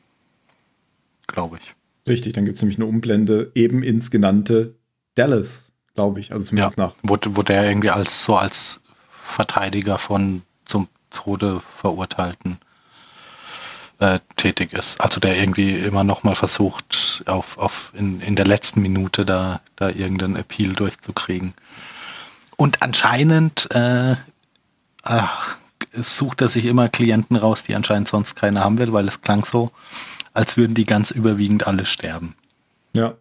[1.27, 1.75] Glaube ich.
[2.09, 4.73] Richtig, dann gibt es nämlich eine Umblende eben ins genannte
[5.13, 6.32] Dallas, glaube ich.
[6.32, 6.95] Also zumindest Ja, nach.
[7.03, 8.82] wo, wo der irgendwie als so als
[9.21, 12.57] Verteidiger von zum Tode verurteilten
[13.99, 14.99] äh, tätig ist.
[15.01, 19.61] Also der irgendwie immer noch mal versucht, auf, auf in, in der letzten Minute da,
[19.75, 21.53] da irgendeinen Appeal durchzukriegen.
[22.55, 24.15] Und anscheinend äh,
[25.03, 25.57] ach,
[25.93, 29.43] sucht er sich immer Klienten raus, die anscheinend sonst keiner haben will, weil es klang
[29.43, 29.71] so,
[30.33, 32.35] als würden die ganz überwiegend alle sterben.
[32.93, 33.15] Ja.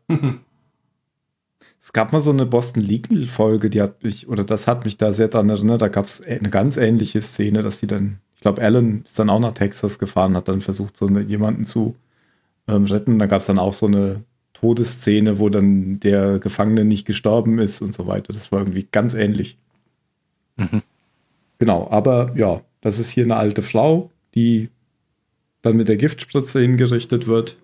[1.81, 4.97] es gab mal so eine Boston Legal Folge, die hat mich, oder das hat mich
[4.97, 8.43] da sehr dran erinnert, da gab es eine ganz ähnliche Szene, dass die dann, ich
[8.43, 11.97] glaube, Alan ist dann auch nach Texas gefahren, hat dann versucht, so eine, jemanden zu
[12.69, 13.19] ähm, retten.
[13.19, 14.23] Da gab es dann auch so eine
[14.53, 18.33] Todesszene, wo dann der Gefangene nicht gestorben ist und so weiter.
[18.33, 19.59] Das war irgendwie ganz ähnlich.
[20.57, 20.83] Mhm.
[21.59, 24.71] Genau, aber ja, das ist hier eine alte Frau, die
[25.63, 27.57] dann mit der Giftspritze hingerichtet wird.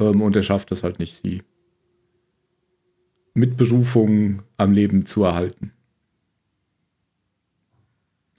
[0.00, 1.44] Ähm, und er schafft es halt nicht, sie
[3.32, 5.70] mit Berufung am Leben zu erhalten.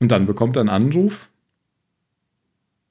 [0.04, 1.30] Und dann bekommt er einen Anruf,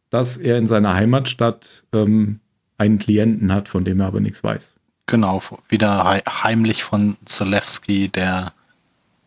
[0.09, 2.41] dass er in seiner Heimatstadt ähm,
[2.79, 4.73] einen Klienten hat, von dem er aber nichts weiß.
[5.05, 8.55] Genau, wieder hei- heimlich von Zalewski, der,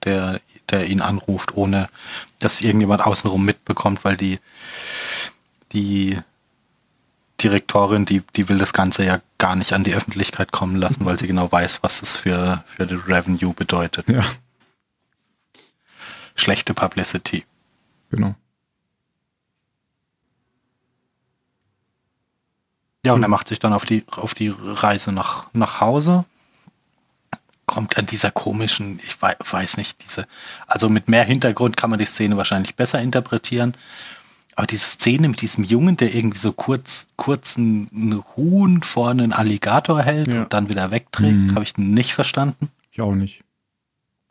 [0.03, 1.87] der, der ihn anruft, ohne
[2.39, 4.39] dass irgendjemand außenrum mitbekommt, weil die,
[5.71, 6.17] die
[7.39, 11.19] Direktorin, die, die will das Ganze ja gar nicht an die Öffentlichkeit kommen lassen, weil
[11.19, 14.09] sie genau weiß, was es für, für die Revenue bedeutet.
[14.09, 14.25] Ja,
[16.35, 17.45] Schlechte Publicity.
[18.15, 18.35] Genau.
[23.05, 26.25] Ja, und er macht sich dann auf die, auf die Reise nach, nach Hause.
[27.67, 30.27] Kommt an dieser komischen, ich wei- weiß nicht, diese,
[30.65, 33.75] also mit mehr Hintergrund kann man die Szene wahrscheinlich besser interpretieren.
[34.55, 39.33] Aber diese Szene mit diesem Jungen, der irgendwie so kurz, kurzen einen Huhn vor einen
[39.33, 40.43] Alligator hält Ja.
[40.43, 41.55] und dann wieder wegträgt, Mhm.
[41.55, 42.69] habe ich nicht verstanden.
[42.91, 43.43] Ich auch nicht.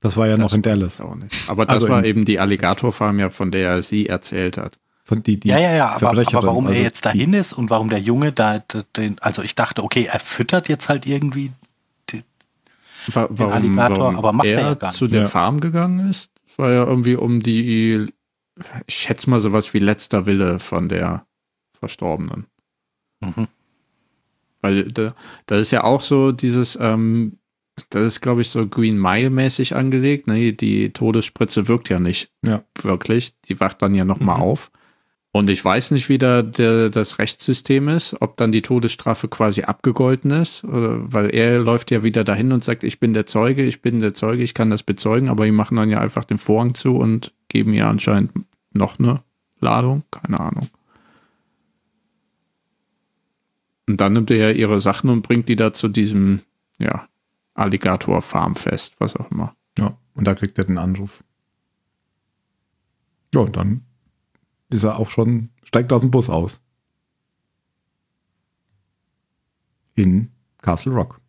[0.05, 1.00] Das war ja noch in Dallas.
[1.00, 1.48] Auch nicht.
[1.48, 4.78] Aber das Also war eben die Alligatorfarm, ja, von der sie erzählt hat.
[5.02, 7.70] Von die, die ja, ja, ja, aber, aber warum also er jetzt dahin ist und
[7.70, 8.59] warum der Junge da,
[8.96, 11.52] den, also ich dachte, okay, er füttert jetzt halt irgendwie
[13.12, 14.96] Wa warum, Alligator, warum aber macht er er ja gar nicht.
[14.96, 15.28] zu der Ja.
[15.28, 18.07] Farm gegangen ist, war ja irgendwie um die,
[18.86, 21.26] ich schätze mal sowas wie letzter Wille von der
[21.78, 22.46] Verstorbenen.
[23.20, 23.48] Mhm.
[24.61, 25.14] Weil da,
[25.46, 27.38] das ist ja auch so dieses, ähm,
[27.91, 30.27] das ist, glaube ich, so Green Mile-mäßig angelegt.
[30.27, 30.53] Ne?
[30.53, 32.62] Die Todesspritze wirkt ja nicht Ja.
[32.83, 33.33] wirklich.
[33.43, 34.43] Die wacht dann ja nochmal Mhm.
[34.43, 34.70] auf.
[35.33, 39.62] Und ich weiß nicht, wie da der, das Rechtssystem ist, ob dann die Todesstrafe quasi
[39.62, 43.64] abgegolten ist, oder, weil er läuft ja wieder dahin und sagt, ich bin der Zeuge,
[43.64, 46.39] ich bin der Zeuge, ich kann das bezeugen, aber die machen dann ja einfach den
[46.39, 48.31] Vorhang zu und geben ihr anscheinend
[48.72, 49.22] noch eine
[49.59, 50.68] Ladung, keine Ahnung.
[53.89, 56.41] Und dann nimmt er ja ihre Sachen und bringt die da zu diesem,
[56.79, 57.07] ja,
[57.55, 59.55] Alligator-Farmfest, was auch immer.
[59.78, 61.24] Ja, und da kriegt er den Anruf.
[63.34, 63.82] Ja, und dann
[64.70, 66.61] ist er auch schon, steigt aus dem Bus aus.
[69.94, 70.30] In
[70.62, 71.20] Castle Rock.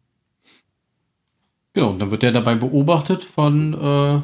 [1.74, 4.22] Genau, und dann wird er dabei beobachtet von äh,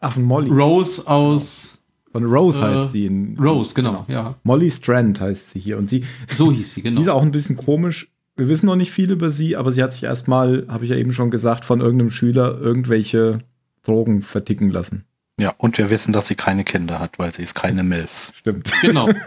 [0.00, 0.50] Ach, von Molly.
[0.50, 1.82] Rose aus
[2.12, 3.36] Von Rose Äh, heißt sie in.
[3.38, 4.34] Rose, genau, ja.
[4.44, 5.78] Molly Strand heißt sie hier.
[5.78, 6.96] Und sie, So hieß sie, genau.
[6.96, 8.08] die ist auch ein bisschen komisch.
[8.36, 10.96] Wir wissen noch nicht viel über sie, aber sie hat sich erstmal, habe ich ja
[10.96, 13.40] eben schon gesagt, von irgendeinem Schüler irgendwelche
[13.82, 15.04] Drogen verticken lassen.
[15.38, 18.32] Ja, und wir wissen, dass sie keine Kinder hat, weil sie ist keine Milf.
[18.34, 18.72] Stimmt.
[18.80, 19.08] Genau.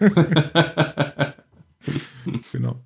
[2.52, 2.84] Genau.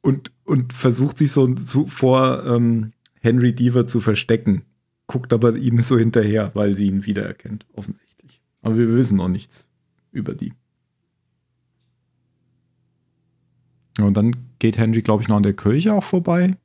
[0.00, 4.62] Und, und versucht sich so zu, vor ähm, Henry Deaver zu verstecken.
[5.06, 8.40] Guckt aber ihm so hinterher, weil sie ihn wiedererkennt, offensichtlich.
[8.62, 9.66] Aber wir wissen noch nichts
[10.12, 10.52] über die.
[13.87, 16.56] Ja, und dann geht Henry, glaube ich, noch an der Kirche auch vorbei,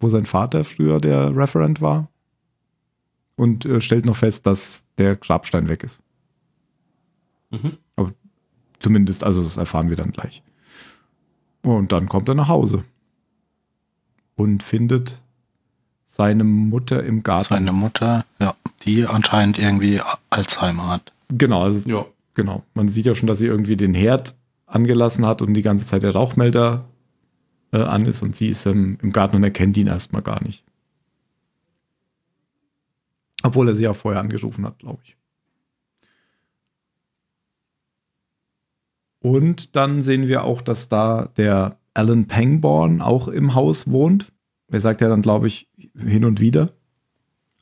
[0.00, 2.08] wo sein Vater früher der Referent war.
[3.36, 6.02] Und äh, stellt noch fest, dass der Grabstein weg ist.
[7.50, 7.76] Mhm.
[8.80, 10.42] Zumindest, also das erfahren wir dann gleich.
[11.62, 12.84] Und dann kommt er nach Hause
[14.36, 15.20] und findet
[16.06, 17.44] seine Mutter im Garten.
[17.52, 18.54] Seine Mutter, ja,
[18.84, 20.00] die anscheinend irgendwie
[20.30, 21.12] Alzheimer hat.
[21.28, 22.06] genau, also Ja.
[22.32, 22.62] genau.
[22.72, 24.34] Man sieht ja schon, dass sie irgendwie den Herd
[24.70, 26.88] angelassen hat und die ganze Zeit der Rauchmelder
[27.72, 30.64] äh, an ist und sie ist ähm, im Garten und erkennt ihn erstmal gar nicht.
[33.42, 35.16] Obwohl er sie ja vorher angerufen hat, glaube ich.
[39.20, 44.32] Und dann sehen wir auch, dass da der Alan Pangborn auch im Haus wohnt.
[44.68, 46.72] Er sagt ja dann, glaube ich, hin und wieder.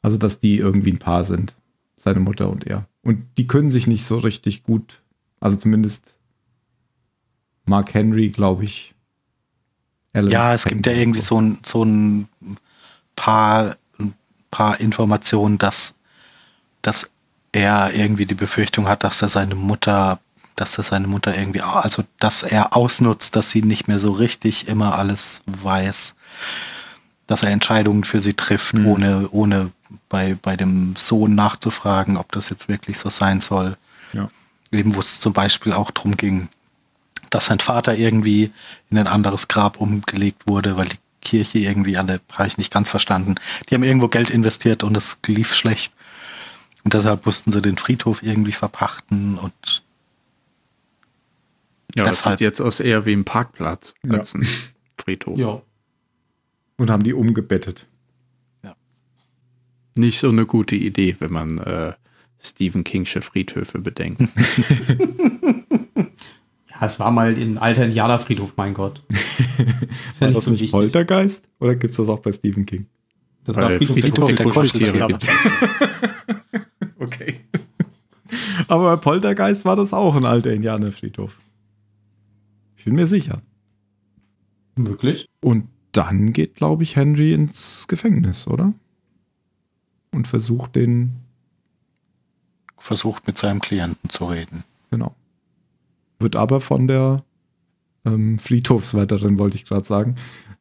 [0.03, 1.57] Also, dass die irgendwie ein Paar sind.
[1.97, 2.89] seine Mutter und er.
[3.03, 5.03] Und die können sich nicht so richtig gut,
[5.41, 6.15] also zumindest
[7.69, 8.95] Mark Henry, glaube ich.
[10.13, 12.29] Alan ja, es gibt ja irgendwie so ein, so ein
[13.15, 14.15] paar, ein
[14.51, 15.95] paar Informationen, dass,
[16.83, 17.11] dass
[17.53, 20.19] er irgendwie die Befürchtung hat, dass er seine Mutter,
[20.57, 24.69] dass er seine Mutter irgendwie, also dass er ausnutzt, dass sie nicht mehr so richtig
[24.69, 26.15] immer alles weiß,
[27.27, 28.87] dass er Entscheidungen für sie trifft, mhm.
[28.87, 29.71] ohne, ohne
[30.09, 33.77] bei, bei dem Sohn nachzufragen, ob das jetzt wirklich so sein soll.
[34.13, 34.31] Ja.
[34.73, 36.49] Eben, wo es zum Beispiel auch drum ging,
[37.31, 38.51] dass sein Vater irgendwie
[38.91, 42.91] in ein anderes Grab umgelegt wurde, weil die Kirche irgendwie alle, habe ich nicht ganz
[42.91, 43.37] verstanden.
[43.69, 45.93] Die haben irgendwo Geld investiert und es lief schlecht.
[46.85, 49.83] Und deshalb mussten sie den Friedhof irgendwie verpachten und
[51.95, 54.19] ja, deshalb, das sieht jetzt aus eher wie ein Parkplatz ja.
[54.19, 54.47] als ein
[54.97, 55.39] Friedhof.
[55.39, 55.63] Ja.
[56.77, 57.87] Und haben die umgebettet.
[58.63, 58.77] Ja.
[59.95, 61.95] Nicht so eine gute Idee, wenn man äh,
[62.41, 64.23] Stephen Kingsche Friedhöfe bedenkt.
[66.87, 69.03] es war mal ein alter Indianerfriedhof, mein Gott.
[69.11, 70.73] Ist ja war das so nicht wichtig.
[70.73, 71.49] Poltergeist?
[71.59, 72.87] Oder gibt es das auch bei Stephen King?
[73.45, 75.19] Das war Friedhof, Friedhof der, der, der Kuscheltiere.
[76.99, 77.41] okay.
[78.69, 81.39] Aber bei Poltergeist war das auch ein alter Indianerfriedhof.
[82.77, 83.43] Ich bin mir sicher.
[84.77, 85.29] Möglich.
[85.41, 88.73] Und dann geht, glaube ich, Henry ins Gefängnis, oder?
[90.13, 91.17] Und versucht den.
[92.77, 94.63] Versucht mit seinem Klienten zu reden.
[94.91, 95.15] Genau.
[96.19, 97.25] Wird aber von der
[98.05, 100.17] ähm, Friedhofswärterin, wollte ich gerade sagen,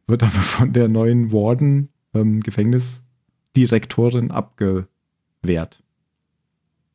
[0.07, 5.81] wird aber von der neuen Warden, ähm, Gefängnisdirektorin abgewehrt.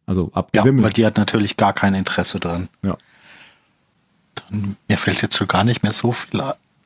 [0.07, 0.79] Also abgewimmelt.
[0.79, 2.69] Ja, weil die hat natürlich gar kein Interesse dran.
[2.83, 2.99] Ja.
[4.35, 6.43] Dann, mir fällt jetzt so gar nicht mehr so viel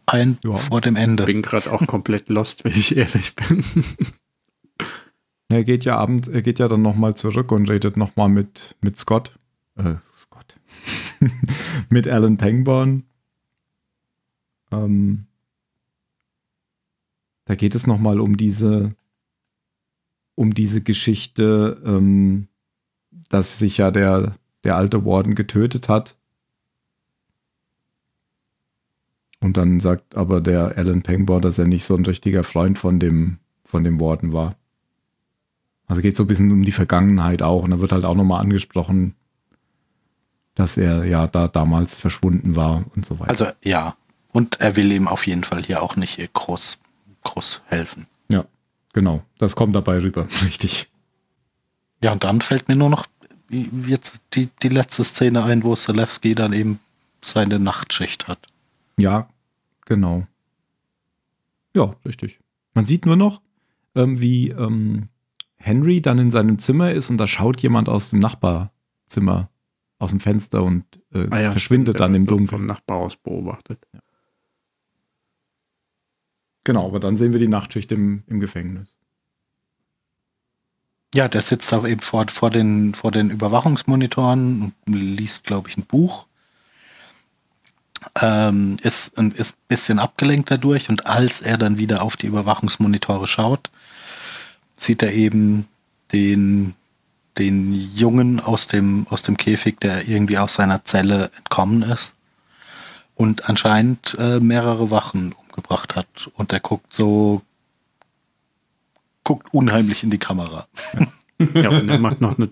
[0.07, 0.53] ein ja.
[0.53, 1.25] vor dem Ende.
[1.25, 3.65] Ich bin gerade auch komplett lost, wenn ich ehrlich bin.
[5.49, 8.99] Er geht ja abend, er geht ja dann nochmal zurück und redet nochmal mit, mit
[8.99, 9.39] Scott.
[9.77, 10.16] Äh, Scott.
[11.89, 13.05] mit Alan Pangborn.
[14.73, 15.27] Ähm,
[17.45, 18.95] da geht es nochmal um diese,
[20.35, 22.49] um diese Geschichte, ähm,
[23.29, 26.17] dass sich ja der, der alte Warden getötet hat
[29.41, 32.99] Und dann sagt aber der Alan Pangborn, dass er nicht so ein richtiger Freund von
[32.99, 34.57] dem, von dem Warden war.
[35.87, 37.63] Also geht so ein bisschen um die Vergangenheit auch.
[37.63, 39.15] Und da wird halt auch nochmal angesprochen,
[40.57, 43.31] dass er ja da damals verschwunden war und so weiter.
[43.31, 43.95] Also ja.
[44.33, 46.79] Und er will ihm auf jeden Fall hier auch nicht groß,
[47.23, 48.07] groß helfen.
[48.29, 48.45] Ja,
[48.93, 49.23] genau.
[49.39, 50.89] Das kommt dabei rüber, richtig.
[52.03, 53.07] Ja, und dann fällt mir nur noch
[53.49, 56.81] jetzt die, die letzte Szene ein, wo Selewski dann eben
[57.23, 58.39] seine Nachtschicht hat.
[58.99, 59.29] Ja,
[59.85, 60.27] genau.
[61.75, 62.41] Ja, richtig.
[62.75, 63.41] Man sieht nur noch,
[63.95, 65.09] ähm, wie ähm,
[65.57, 69.51] Henry dann in seinem Zimmer ist und da schaut jemand aus dem Nachbarzimmer
[69.99, 72.49] aus dem Fenster und äh, ah ja, verschwindet dann im Dunkeln.
[72.49, 73.87] Vom Nachbar aus beobachtet.
[73.93, 74.01] Ja.
[76.65, 78.97] Genau, aber dann sehen wir die Nachtschicht im, im Gefängnis.
[81.15, 85.77] Ja, der sitzt da eben vor, vor, den, vor den Überwachungsmonitoren und liest, glaube ich,
[85.77, 86.27] ein Buch
[88.21, 92.27] ähm, ist, ein, ist ein bisschen abgelenkt dadurch und als er dann wieder auf die
[92.27, 93.71] Überwachungsmonitore schaut,
[94.77, 95.69] sieht er eben
[96.13, 96.75] den,
[97.39, 102.15] den Jungen aus dem, aus dem Käfig, der irgendwie aus seiner Zelle entkommen ist
[103.15, 106.31] und anscheinend äh, mehrere Wachen umgebracht hat.
[106.35, 107.43] Und er guckt so,
[109.25, 110.67] guckt unheimlich in die Kamera.
[111.39, 112.51] Ja, und er macht noch eine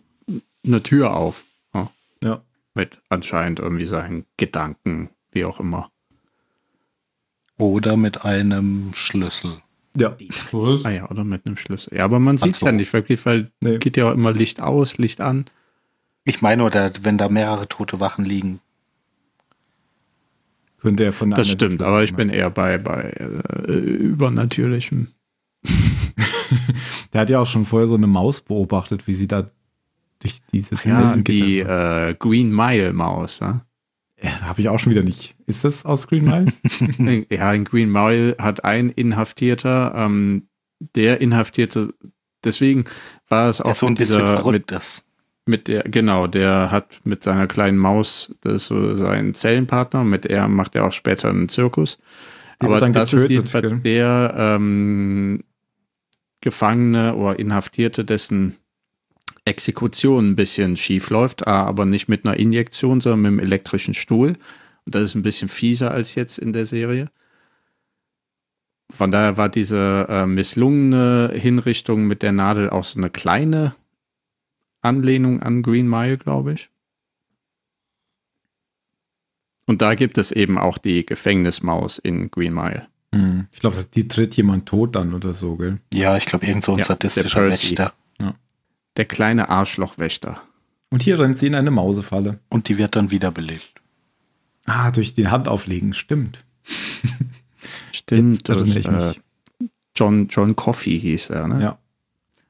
[0.63, 1.45] ne Tür auf.
[1.73, 1.91] Ja.
[2.23, 2.43] ja.
[2.75, 5.91] Mit anscheinend irgendwie seinen Gedanken wie auch immer.
[7.57, 9.63] Oder mit einem Schlüssel.
[9.97, 10.17] Ja.
[10.85, 11.97] Ah ja, oder mit einem Schlüssel.
[11.97, 12.67] Ja, aber man sieht es so.
[12.67, 13.79] ja nicht wirklich, weil nee.
[13.79, 15.47] geht ja auch immer Licht aus, Licht an.
[16.25, 18.61] Ich meine, oder wenn da mehrere tote Wachen liegen.
[20.81, 25.09] Könnte er von der Das stimmt, aber ich bin eher bei, bei äh, Übernatürlichem.
[27.13, 29.49] der hat ja auch schon vorher so eine Maus beobachtet, wie sie da
[30.19, 33.41] durch diese ja, die äh, Green Mile Maus.
[33.41, 33.63] Ne?
[34.23, 35.35] Ja, habe ich auch schon wieder nicht.
[35.47, 37.27] Ist das aus Green Mile?
[37.31, 40.49] ja, in Green Mile hat ein Inhaftierter, ähm,
[40.95, 41.95] der Inhaftierte,
[42.45, 42.85] deswegen
[43.29, 45.05] war es auch so ein bisschen dieser, mit, das.
[45.47, 50.25] mit der, genau, der hat mit seiner kleinen Maus, das ist so sein Zellenpartner, mit
[50.25, 51.99] der macht er auch später einen Zirkus.
[52.63, 53.81] Die Aber das getötet, ist jedenfalls gell?
[53.81, 55.43] der ähm,
[56.41, 58.57] Gefangene oder Inhaftierte, dessen
[59.45, 64.37] Exekution ein bisschen schief läuft, aber nicht mit einer Injektion, sondern mit einem elektrischen Stuhl.
[64.87, 67.11] Und das ist ein bisschen fieser als jetzt in der Serie.
[68.91, 73.75] Von daher war diese äh, misslungene Hinrichtung mit der Nadel auch so eine kleine
[74.83, 76.71] Anlehnung an Green Mile, glaube ich.
[79.67, 82.87] Und da gibt es eben auch die Gefängnismaus in Green Mile.
[83.15, 83.47] Hm.
[83.51, 85.79] Ich glaube, die tritt jemand tot dann oder so, gell?
[85.93, 87.75] Ja, ich glaube, irgend so ein Ja, sadistischer der Percy.
[88.97, 90.41] Der kleine Arschlochwächter.
[90.91, 92.39] Und hier rennt sie in eine Mausefalle.
[92.49, 93.73] Und die wird dann wiederbelebt.
[94.67, 96.45] Ah, durch die Hand auflegen, stimmt.
[97.93, 98.49] Stimmt.
[98.49, 98.87] Durch, ich mich.
[98.87, 99.15] äh,
[99.97, 101.63] John, John Coffey hieß er, ne?
[101.63, 101.79] Ja.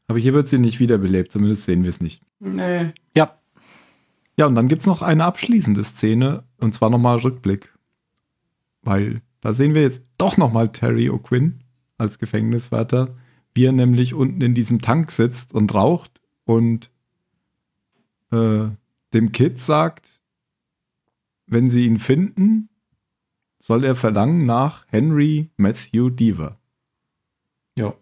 [0.07, 2.23] Aber hier wird sie nicht wiederbelebt, zumindest sehen wir es nicht.
[2.41, 2.93] Nee.
[3.17, 3.39] Ja,
[4.37, 7.73] Ja, und dann gibt es noch eine abschließende Szene, und zwar nochmal Rückblick.
[8.83, 11.61] Weil da sehen wir jetzt doch nochmal Terry O'Quinn
[11.97, 13.17] als Gefängniswärter,
[13.55, 16.91] wie er nämlich unten in diesem Tank sitzt und raucht und
[18.33, 18.69] äh,
[19.13, 20.21] dem Kid sagt,
[21.47, 22.69] wenn sie ihn finden,
[23.61, 26.59] soll er verlangen nach Henry Matthew Deaver.
[27.77, 27.95] Ja.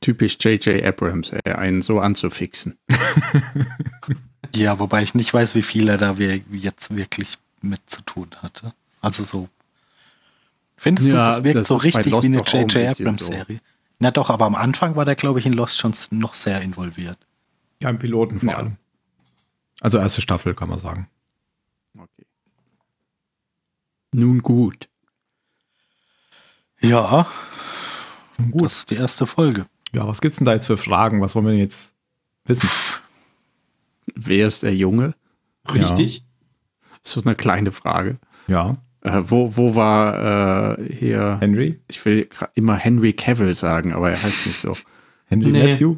[0.00, 0.84] Typisch J.J.
[0.84, 2.76] Abrams, ey, einen so anzufixen.
[4.54, 8.28] ja, wobei ich nicht weiß, wie viel er da wir- jetzt wirklich mit zu tun
[8.42, 8.74] hatte.
[9.00, 9.48] Also so.
[10.76, 12.76] Findest du, Ja, das wirkt das so richtig wie eine J.J.
[12.88, 13.60] Abrams-Serie.
[14.00, 17.16] Na doch, aber am Anfang war der, glaube ich, in Lost schon noch sehr involviert.
[17.84, 18.56] Ja, im Piloten vor Ja.
[18.56, 18.76] allem.
[19.82, 21.06] Also erste Staffel, kann man sagen.
[21.94, 22.24] Okay.
[24.12, 24.88] Nun gut.
[26.80, 27.26] Ja,
[28.50, 28.64] Gut.
[28.64, 29.66] das ist die erste Folge.
[29.94, 31.20] Ja, was gibt's denn da jetzt für Fragen?
[31.20, 31.94] Was wollen wir denn jetzt
[32.46, 32.68] wissen?
[34.14, 35.14] Wer ist der Junge?
[35.68, 36.24] Richtig?
[37.02, 38.18] So eine kleine Frage.
[38.48, 41.78] Ja, Äh, wo, wo war äh, hier, Henry?
[41.88, 44.74] ich will immer Henry Cavill sagen, aber er heißt nicht so.
[45.26, 45.72] Henry Nee.
[45.72, 45.96] Matthew?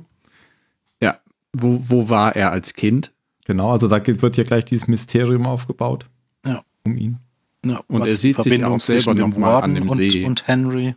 [1.56, 3.12] Ja, wo, wo war er als Kind?
[3.44, 6.06] Genau, also da wird hier gleich dieses Mysterium aufgebaut.
[6.44, 6.62] Ja.
[6.84, 7.18] Um ihn.
[7.64, 10.24] Ja, Und er sieht sich auch selber zwischen dem noch mal an dem und, See.
[10.24, 10.94] und Henry.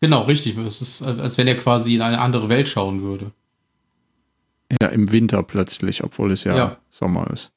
[0.00, 0.56] Genau, richtig.
[0.58, 3.32] Es ist, als wenn er quasi in eine andere Welt schauen würde.
[4.80, 6.76] Ja, im Winter plötzlich, obwohl es ja, Ja.
[6.90, 7.52] Sommer ist.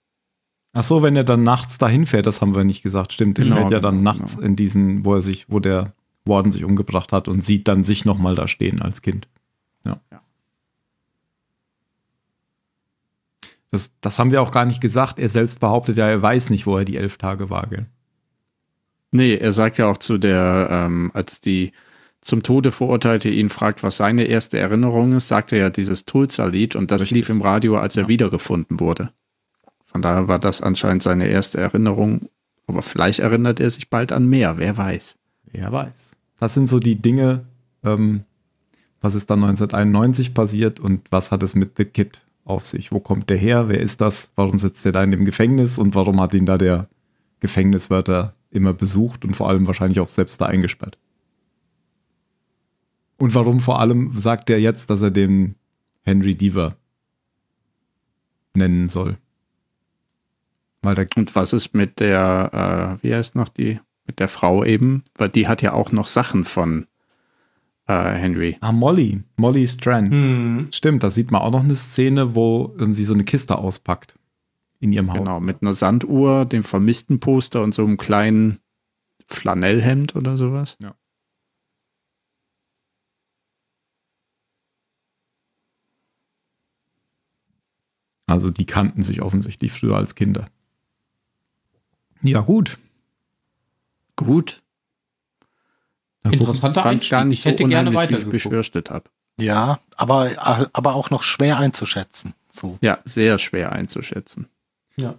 [0.74, 3.14] Ach so, wenn er dann nachts dahin fährt, das haben wir nicht gesagt.
[3.14, 4.47] Stimmt, er Genau, fährt ja dann genau, nachts genau.
[4.47, 5.93] in diesen, wo er sich, wo der
[6.26, 9.28] Warden sich umgebracht hat und sieht dann sich nochmal da stehen als Kind.
[9.86, 9.99] Ja.
[10.12, 10.22] Ja.
[13.72, 15.20] Das, das haben wir auch gar nicht gesagt.
[15.20, 17.86] Er selbst behauptet ja, er weiß nicht, wo er die elf Tage war, gell?
[19.11, 21.72] Nee, er sagt ja auch zu der, ähm, als die
[22.22, 26.76] zum Tode verurteilte ihn fragt, was seine erste Erinnerung ist, sagt er ja dieses Tulsa-Lied
[26.76, 27.15] und das Richtig.
[27.15, 28.07] lief im Radio, als er Ja.
[28.09, 29.11] wiedergefunden wurde.
[29.86, 32.30] Von daher war das anscheinend seine erste Erinnerung.
[32.68, 35.15] Aber vielleicht erinnert er sich bald an mehr, wer weiß.
[35.45, 36.15] Wer weiß.
[36.39, 37.45] Das sind so die Dinge,
[37.84, 38.26] ähm,
[38.99, 42.91] was ist dann 1991 passiert und was hat es mit The Kid auf sich?
[42.91, 43.70] Wo kommt der her?
[43.70, 44.32] Wer ist das?
[44.36, 46.88] Warum sitzt der da in dem Gefängnis und warum hat ihn da der
[47.39, 50.98] Gefängniswärter immer besucht und vor allem wahrscheinlich auch selbst da eingesperrt?
[53.18, 55.56] Und warum vor allem sagt er jetzt, dass er den
[56.04, 56.78] Henry Deaver
[58.54, 59.18] nennen soll?
[60.84, 65.04] Und was ist mit der, äh, wie heißt noch die, mit der Frau eben?
[65.16, 66.88] Weil die hat ja auch noch Sachen von
[67.88, 68.58] äh, Henry.
[68.62, 69.24] Ah, Molly.
[69.38, 70.10] Molly Strand.
[70.10, 70.68] Hm.
[70.72, 74.18] Stimmt, da sieht man auch noch eine Szene, wo ähm, sie so eine Kiste auspackt
[74.80, 75.20] in ihrem Haus.
[75.20, 78.60] Genau, mit einer Sanduhr, dem vermissten Poster und so einem kleinen
[79.28, 80.78] Flanellhemd oder sowas.
[80.82, 80.96] Ja.
[88.28, 90.50] Also die kannten sich offensichtlich früher als Kinder.
[92.22, 92.78] Ja, gut.
[94.18, 94.62] Gut.
[96.34, 97.12] Interessanter Einstieg.
[97.12, 99.06] gar nicht ich so hätte gerne wie ich befürchtet habe.
[99.40, 102.34] Ja, aber, aber auch noch schwer einzuschätzen.
[102.52, 102.78] So.
[102.82, 104.48] Ja, sehr schwer einzuschätzen.
[104.98, 105.14] Ja.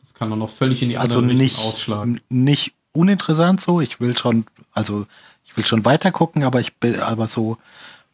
[0.00, 2.20] Das kann doch noch völlig in die Also andere Richtung nicht, ausschlagen.
[2.30, 3.80] nicht uninteressant so.
[3.80, 5.06] Ich will schon, also
[5.44, 7.58] ich will schon weiter gucken, aber ich bin aber so,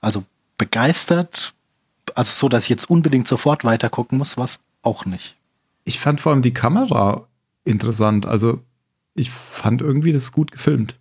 [0.01, 0.25] also
[0.59, 1.55] begeistert,
[2.15, 5.37] also so, dass ich jetzt unbedingt sofort weiter gucken muss, was auch nicht.
[5.85, 7.27] Ich fand vor allem die Kamera
[7.65, 8.27] interessant.
[8.27, 8.61] Also
[9.15, 10.97] ich fand irgendwie das gut gefilmt.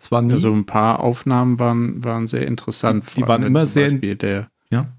[0.00, 3.04] Es war nie, Also ein paar Aufnahmen waren, waren sehr interessant.
[3.16, 4.90] Die Vor waren immer sehr Beispiel der ja,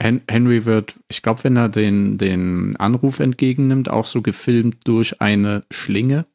[0.00, 5.20] Hen Henry wird, ich glaube, wenn er den, den Anruf entgegennimmt, auch so gefilmt durch
[5.22, 6.26] eine Schlinge,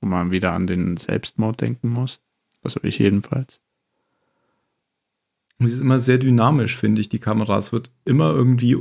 [0.00, 2.20] wo man wieder an den Selbstmord denken muss.
[2.62, 3.60] Also ich jedenfalls.
[5.58, 7.56] Und sie ist immer sehr dynamisch, finde ich, die Kamera.
[7.56, 8.76] Es wird immer irgendwie,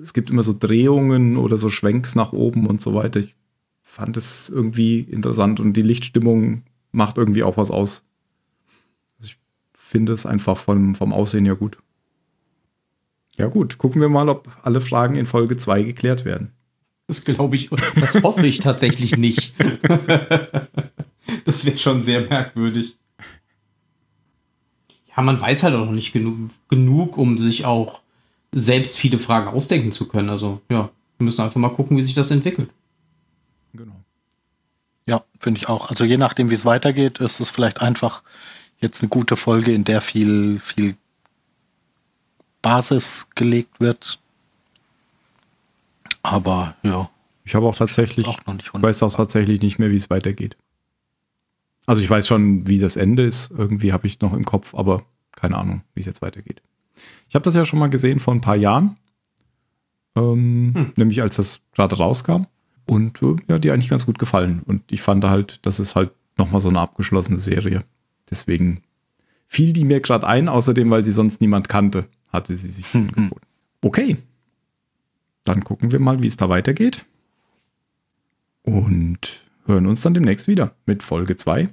[0.00, 3.20] es gibt immer so Drehungen oder so Schwenks nach oben und so weiter.
[3.20, 3.34] Ich
[3.94, 8.04] fand es irgendwie interessant und die Lichtstimmung macht irgendwie auch was aus.
[9.18, 9.38] Also ich
[9.72, 11.78] finde es einfach vom, vom Aussehen her gut.
[13.36, 16.50] Ja gut, gucken wir mal, ob alle Fragen in Folge 2 geklärt werden.
[17.06, 17.70] Das glaube ich,
[18.00, 19.54] das hoffe ich tatsächlich nicht.
[21.44, 22.96] das wäre schon sehr merkwürdig.
[25.08, 28.00] Ja, Ja, man weiß halt auch noch nicht genug, genug, um sich auch
[28.52, 30.30] selbst viele Fragen ausdenken zu können.
[30.30, 32.70] Also, ja, wir müssen einfach mal gucken, wie sich das entwickelt.
[35.06, 35.90] Ja, finde ich auch.
[35.90, 38.22] Also je nachdem, wie es weitergeht, ist es vielleicht einfach
[38.78, 40.96] jetzt eine gute Folge, in der viel, viel
[42.62, 44.18] Basis gelegt wird.
[46.22, 47.10] Aber ja,
[47.44, 50.08] Ich habe auch tatsächlich, auch noch nicht ich weiß auch tatsächlich nicht mehr, wie es
[50.08, 50.56] weitergeht.
[51.86, 53.50] Also ich weiß schon, wie das Ende ist.
[53.50, 56.62] Irgendwie habe ich noch im Kopf, aber keine Ahnung, wie es jetzt weitergeht.
[57.28, 58.96] Ich habe das ja schon mal gesehen vor ein paar Jahren.
[60.16, 62.46] Ähm, Nämlich als das gerade rauskam.
[62.86, 64.62] Und äh, ja, die eigentlich ganz gut gefallen.
[64.66, 67.84] Und ich fand halt, das ist halt nochmal so eine abgeschlossene Serie.
[68.30, 68.82] Deswegen
[69.46, 73.08] fiel die mir gerade ein, außerdem, weil sie sonst niemand kannte, hatte sie sich Hm,
[73.08, 73.42] empfohlen.
[73.82, 74.16] Okay.
[75.44, 77.04] Dann gucken wir mal, wie es da weitergeht.
[78.62, 79.18] Und
[79.66, 81.68] hören uns dann demnächst wieder mit Folge 2,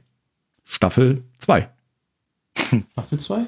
[0.66, 1.70] Staffel 2.
[2.91, 3.45] Staffel 2?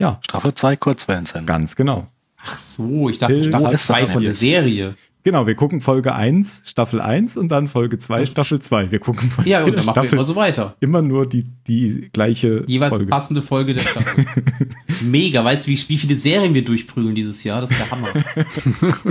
[0.00, 1.44] Ja, Staffel 2 Kurzwellensender.
[1.44, 2.06] ganz genau.
[2.36, 4.32] Ach so, ich dachte Wo Staffel ist das 2 denn von der?
[4.34, 4.94] Serie.
[5.28, 8.90] Genau, wir gucken Folge 1, Staffel 1 und dann Folge 2, Staffel 2.
[8.90, 10.74] Wir gucken von Ja, und dann machen wir Staffel immer so weiter.
[10.80, 13.10] immer nur die, die gleiche Jeweils Folge.
[13.10, 14.24] passende Folge der Staffel.
[15.02, 17.60] Mega, weißt du, wie, wie viele Serien wir durchprügeln dieses Jahr?
[17.60, 18.08] Das ist der Hammer.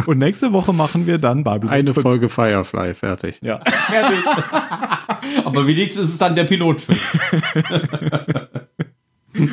[0.07, 1.69] Und nächste Woche machen wir dann Babylon.
[1.71, 2.01] Eine 5.
[2.03, 3.39] Folge Firefly, fertig.
[3.43, 3.59] Ja.
[5.45, 6.97] Aber wenigstens ist es dann der Pilotfilm.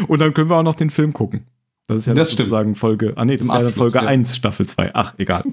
[0.08, 1.44] Und dann können wir auch noch den Film gucken.
[1.88, 2.48] Das ist ja Das stimmt.
[2.48, 3.12] sozusagen Folge.
[3.16, 4.06] Ah, nee, das war Folge ja.
[4.06, 4.92] 1, Staffel 2.
[4.94, 5.44] Ach, egal.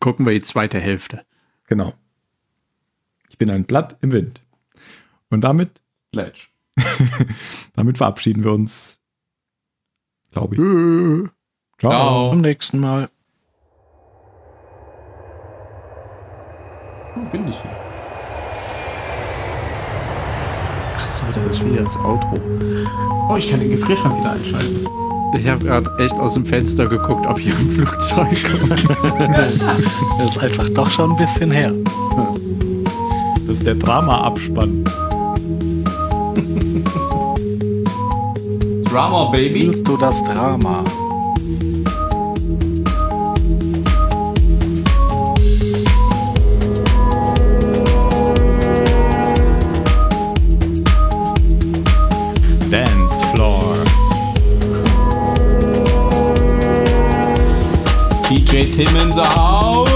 [0.00, 1.24] Gucken wir die zweite Hälfte.
[1.66, 1.94] genau.
[3.30, 4.40] Ich bin ein Blatt im Wind.
[5.30, 5.80] Und damit,
[6.10, 6.48] Pledge.
[7.74, 8.98] damit verabschieden wir uns.
[10.32, 10.60] Glaube ich.
[11.78, 11.90] Ciao.
[11.92, 12.30] Ciao.
[12.30, 13.08] Beim nächsten Mal.
[17.14, 17.76] Wo bin ich hier?
[20.96, 22.40] Ach so, das ist wieder das Outro.
[23.30, 24.86] Oh, ich kann den Gefrierschrank wieder einschalten.
[25.36, 28.28] Ich habe gerade echt aus dem Fenster geguckt, ob hier ein Flugzeug
[28.60, 28.88] kommt.
[30.18, 31.72] Das ist einfach doch schon ein bisschen her.
[33.46, 34.84] Das ist der Drama-Abspann.
[38.90, 39.66] Drama, Baby.
[39.68, 40.82] Willst du das Drama?
[58.58, 59.87] DJ Tim in the house.